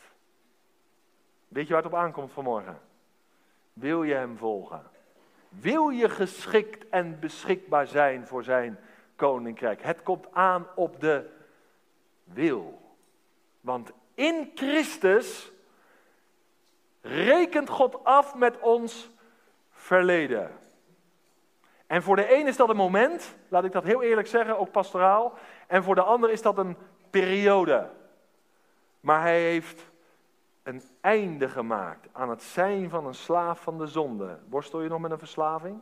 Weet 1.48 1.68
je 1.68 1.74
waar 1.74 1.84
het 1.84 1.92
op 1.92 1.98
aankomt 1.98 2.32
vanmorgen? 2.32 2.80
Wil 3.74 4.04
je 4.04 4.14
hem 4.14 4.38
volgen? 4.38 4.84
Wil 5.50 5.90
je 5.90 6.10
geschikt 6.10 6.90
en 6.90 7.20
beschikbaar 7.20 7.88
zijn 7.88 8.28
voor 8.28 8.44
zijn 8.44 8.80
koninkrijk? 9.16 9.82
Het 9.82 10.04
komt 10.04 10.28
aan 10.32 10.68
op 10.76 11.00
de 11.00 11.30
wil. 12.24 12.82
Want 13.62 13.92
in 14.14 14.52
Christus 14.56 15.52
rekent 17.02 17.70
God 17.70 18.04
af 18.04 18.36
met 18.36 18.60
ons 18.60 19.10
verleden. 19.72 20.52
En 21.88 22.04
voor 22.04 22.16
de 22.16 22.36
een 22.36 22.48
is 22.48 22.58
dat 22.58 22.70
een 22.70 22.76
moment, 22.76 23.36
laat 23.48 23.64
ik 23.64 23.72
dat 23.72 23.84
heel 23.84 24.02
eerlijk 24.04 24.28
zeggen, 24.28 24.60
ook 24.60 24.72
pastoraal. 24.72 25.34
En 25.68 25.84
voor 25.84 25.96
de 25.96 26.02
ander 26.02 26.30
is 26.30 26.42
dat 26.42 26.58
een 26.58 26.78
periode. 27.10 27.90
Maar 29.00 29.22
hij 29.22 29.42
heeft 29.42 29.90
een 30.70 30.82
einde 31.02 31.50
gemaakt 31.50 32.08
aan 32.12 32.30
het 32.30 32.44
zijn 32.44 32.90
van 32.90 33.06
een 33.06 33.14
slaaf 33.14 33.62
van 33.62 33.78
de 33.78 33.88
zonde. 33.88 34.40
Worstel 34.50 34.82
je 34.82 34.90
nog 34.90 35.00
met 35.00 35.12
een 35.12 35.18
verslaving? 35.18 35.80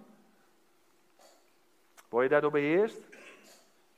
Word 2.09 2.23
je 2.23 2.29
daardoor 2.29 2.51
beheerst? 2.51 3.07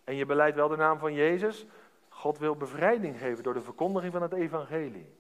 En 0.04 0.16
je 0.16 0.26
beleidt 0.26 0.56
wel 0.56 0.68
de 0.68 0.76
naam 0.76 1.00
van 1.00 1.14
Jezus? 1.14 1.66
God 2.10 2.38
wil 2.38 2.56
bevrijding 2.56 3.18
geven 3.18 3.44
door 3.44 3.54
de 3.54 3.62
verkondiging 3.62 4.14
van 4.14 4.22
het 4.22 4.34
evangelie. 4.34 5.16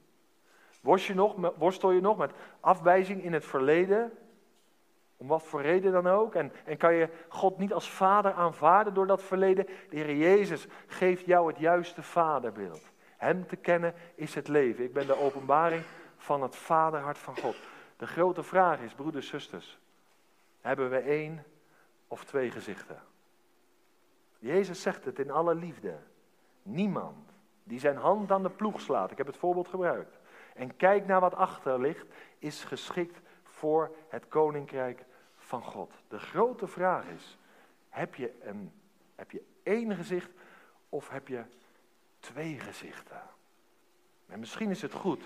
Worstel 0.82 1.15
je 1.15 1.20
nog, 1.20 1.53
worstel 1.57 1.91
je 1.91 2.01
nog 2.01 2.17
met 2.17 2.32
afwijzing 2.59 3.24
in 3.24 3.34
het 3.34 3.45
verleden? 3.45 4.11
Om 5.17 5.28
wat 5.28 5.43
voor 5.43 5.61
reden 5.61 5.91
dan 5.91 6.07
ook. 6.07 6.36
En, 6.36 6.51
en 6.65 6.78
kan 6.78 6.93
je 6.93 7.09
God 7.28 7.57
niet 7.57 7.74
als 7.74 7.91
vader 7.91 8.34
aanvaarden 8.34 8.93
door 8.93 9.07
dat 9.07 9.24
verleden? 9.24 9.65
De 9.65 9.97
Heer 9.97 10.15
Jezus 10.15 10.67
geeft 10.88 11.26
jou 11.26 11.47
het 11.47 11.57
juiste 11.57 12.03
vaderbeeld. 12.03 12.91
Hem 13.20 13.47
te 13.47 13.55
kennen 13.55 13.93
is 14.15 14.36
het 14.36 14.47
leven. 14.47 14.84
Ik 14.84 14.93
ben 14.93 15.07
de 15.07 15.20
openbaring 15.20 15.84
van 16.17 16.41
het 16.41 16.55
vaderhart 16.55 17.17
van 17.17 17.38
God. 17.38 17.55
De 17.97 18.07
grote 18.07 18.43
vraag 18.43 18.80
is, 18.80 18.93
broeders, 18.93 19.28
zusters, 19.28 19.80
hebben 20.61 20.89
we 20.89 20.97
één 20.97 21.45
of 22.07 22.26
twee 22.26 22.51
gezichten? 22.51 23.01
Jezus 24.38 24.82
zegt 24.82 25.05
het 25.05 25.20
in 25.20 25.32
alle 25.32 25.55
liefde. 25.55 25.97
Niemand 26.63 27.30
die 27.63 27.80
zijn 27.80 27.97
hand 27.97 28.32
aan 28.32 28.43
de 28.43 28.49
ploeg 28.49 28.82
slaat, 28.82 29.11
ik 29.11 29.17
heb 29.17 29.28
het 29.28 29.38
voorbeeld 29.38 29.67
gebruikt, 29.67 30.20
en 30.55 30.76
kijkt 30.76 31.07
naar 31.07 31.20
wat 31.20 31.36
achter 31.36 31.80
ligt, 31.82 32.05
is 32.38 32.63
geschikt 32.63 33.20
voor 33.43 33.95
het 34.09 34.28
koninkrijk 34.28 35.05
van 35.36 35.61
God. 35.61 35.93
De 36.07 36.20
grote 36.20 36.67
vraag 36.67 37.05
is, 37.05 37.38
heb 37.89 38.15
je, 38.15 38.32
een, 38.41 38.72
heb 39.15 39.32
je 39.32 39.43
één 39.63 39.95
gezicht 39.95 40.32
of 40.89 41.09
heb 41.09 41.28
je 41.28 41.43
twee 42.20 42.59
gezichten? 42.59 43.22
En 44.28 44.39
misschien 44.39 44.70
is 44.70 44.82
het 44.82 44.93
goed, 44.93 45.24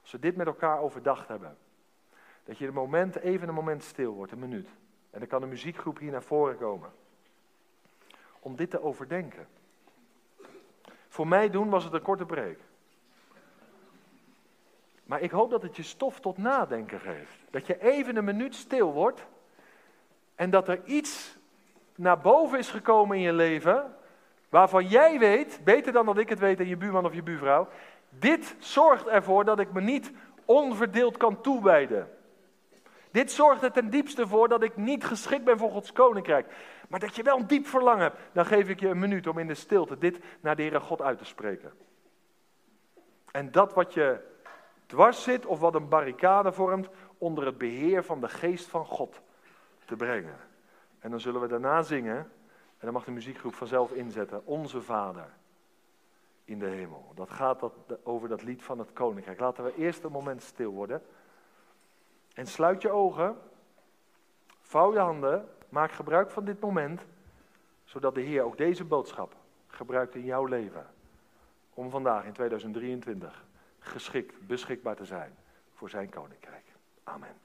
als 0.00 0.10
we 0.10 0.18
dit 0.18 0.36
met 0.36 0.46
elkaar 0.46 0.80
overdacht 0.80 1.28
hebben, 1.28 1.56
dat 2.44 2.58
je 2.58 2.66
een 2.66 2.74
moment, 2.74 3.16
even 3.16 3.48
een 3.48 3.54
moment 3.54 3.82
stil 3.82 4.12
wordt, 4.12 4.32
een 4.32 4.38
minuut. 4.38 4.68
En 5.10 5.18
dan 5.18 5.28
kan 5.28 5.40
de 5.40 5.46
muziekgroep 5.46 5.98
hier 5.98 6.10
naar 6.10 6.22
voren 6.22 6.58
komen. 6.58 6.90
Om 8.40 8.56
dit 8.56 8.70
te 8.70 8.82
overdenken. 8.82 9.46
Voor 11.08 11.28
mij 11.28 11.50
doen 11.50 11.68
was 11.68 11.84
het 11.84 11.92
een 11.92 12.02
korte 12.02 12.26
preek. 12.26 12.58
Maar 15.04 15.20
ik 15.20 15.30
hoop 15.30 15.50
dat 15.50 15.62
het 15.62 15.76
je 15.76 15.82
stof 15.82 16.20
tot 16.20 16.38
nadenken 16.38 17.00
geeft. 17.00 17.36
Dat 17.50 17.66
je 17.66 17.82
even 17.82 18.16
een 18.16 18.24
minuut 18.24 18.54
stil 18.54 18.92
wordt 18.92 19.26
en 20.34 20.50
dat 20.50 20.68
er 20.68 20.84
iets 20.84 21.36
naar 21.94 22.18
boven 22.18 22.58
is 22.58 22.70
gekomen 22.70 23.16
in 23.16 23.22
je 23.22 23.32
leven 23.32 23.96
waarvan 24.52 24.86
jij 24.86 25.18
weet, 25.18 25.60
beter 25.64 25.92
dan 25.92 26.06
dat 26.06 26.18
ik 26.18 26.28
het 26.28 26.38
weet 26.38 26.60
en 26.60 26.68
je 26.68 26.76
buurman 26.76 27.04
of 27.04 27.14
je 27.14 27.22
buurvrouw, 27.22 27.68
dit 28.08 28.56
zorgt 28.58 29.06
ervoor 29.06 29.44
dat 29.44 29.58
ik 29.58 29.72
me 29.72 29.80
niet 29.80 30.12
onverdeeld 30.44 31.16
kan 31.16 31.40
toewijden. 31.40 32.08
Dit 33.10 33.32
zorgt 33.32 33.62
er 33.62 33.72
ten 33.72 33.90
diepste 33.90 34.26
voor 34.26 34.48
dat 34.48 34.62
ik 34.62 34.76
niet 34.76 35.04
geschikt 35.04 35.44
ben 35.44 35.58
voor 35.58 35.70
Gods 35.70 35.92
koninkrijk. 35.92 36.46
Maar 36.88 37.00
dat 37.00 37.16
je 37.16 37.22
wel 37.22 37.38
een 37.38 37.46
diep 37.46 37.66
verlangen 37.66 38.02
hebt. 38.02 38.18
Dan 38.32 38.46
geef 38.46 38.68
ik 38.68 38.80
je 38.80 38.88
een 38.88 38.98
minuut 38.98 39.26
om 39.26 39.38
in 39.38 39.46
de 39.46 39.54
stilte 39.54 39.98
dit 39.98 40.18
naar 40.40 40.56
de 40.56 40.62
Heere 40.62 40.80
God 40.80 41.02
uit 41.02 41.18
te 41.18 41.24
spreken. 41.24 41.72
En 43.30 43.50
dat 43.50 43.74
wat 43.74 43.94
je 43.94 44.20
dwars 44.86 45.22
zit 45.22 45.46
of 45.46 45.60
wat 45.60 45.74
een 45.74 45.88
barricade 45.88 46.52
vormt, 46.52 46.88
onder 47.18 47.46
het 47.46 47.58
beheer 47.58 48.04
van 48.04 48.20
de 48.20 48.28
geest 48.28 48.68
van 48.68 48.86
God 48.86 49.20
te 49.84 49.96
brengen. 49.96 50.36
En 50.98 51.10
dan 51.10 51.20
zullen 51.20 51.40
we 51.40 51.48
daarna 51.48 51.82
zingen, 51.82 52.30
en 52.82 52.88
dan 52.88 52.96
mag 52.96 53.04
de 53.04 53.10
muziekgroep 53.10 53.54
vanzelf 53.54 53.92
inzetten, 53.92 54.46
Onze 54.46 54.82
Vader 54.82 55.28
in 56.44 56.58
de 56.58 56.66
hemel. 56.66 57.12
Dat 57.14 57.30
gaat 57.30 57.70
over 58.02 58.28
dat 58.28 58.42
lied 58.42 58.62
van 58.62 58.78
het 58.78 58.92
koninkrijk. 58.92 59.40
Laten 59.40 59.64
we 59.64 59.74
eerst 59.76 60.04
een 60.04 60.12
moment 60.12 60.42
stil 60.42 60.72
worden. 60.72 61.02
En 62.34 62.46
sluit 62.46 62.82
je 62.82 62.90
ogen, 62.90 63.36
vouw 64.60 64.92
je 64.92 64.98
handen, 64.98 65.48
maak 65.68 65.92
gebruik 65.92 66.30
van 66.30 66.44
dit 66.44 66.60
moment, 66.60 67.00
zodat 67.84 68.14
de 68.14 68.20
Heer 68.20 68.42
ook 68.42 68.56
deze 68.56 68.84
boodschap 68.84 69.36
gebruikt 69.66 70.14
in 70.14 70.24
jouw 70.24 70.44
leven. 70.44 70.86
Om 71.74 71.90
vandaag 71.90 72.24
in 72.24 72.32
2023 72.32 73.44
geschikt, 73.78 74.46
beschikbaar 74.46 74.96
te 74.96 75.04
zijn 75.04 75.36
voor 75.74 75.90
zijn 75.90 76.08
koninkrijk. 76.08 76.64
Amen. 77.04 77.36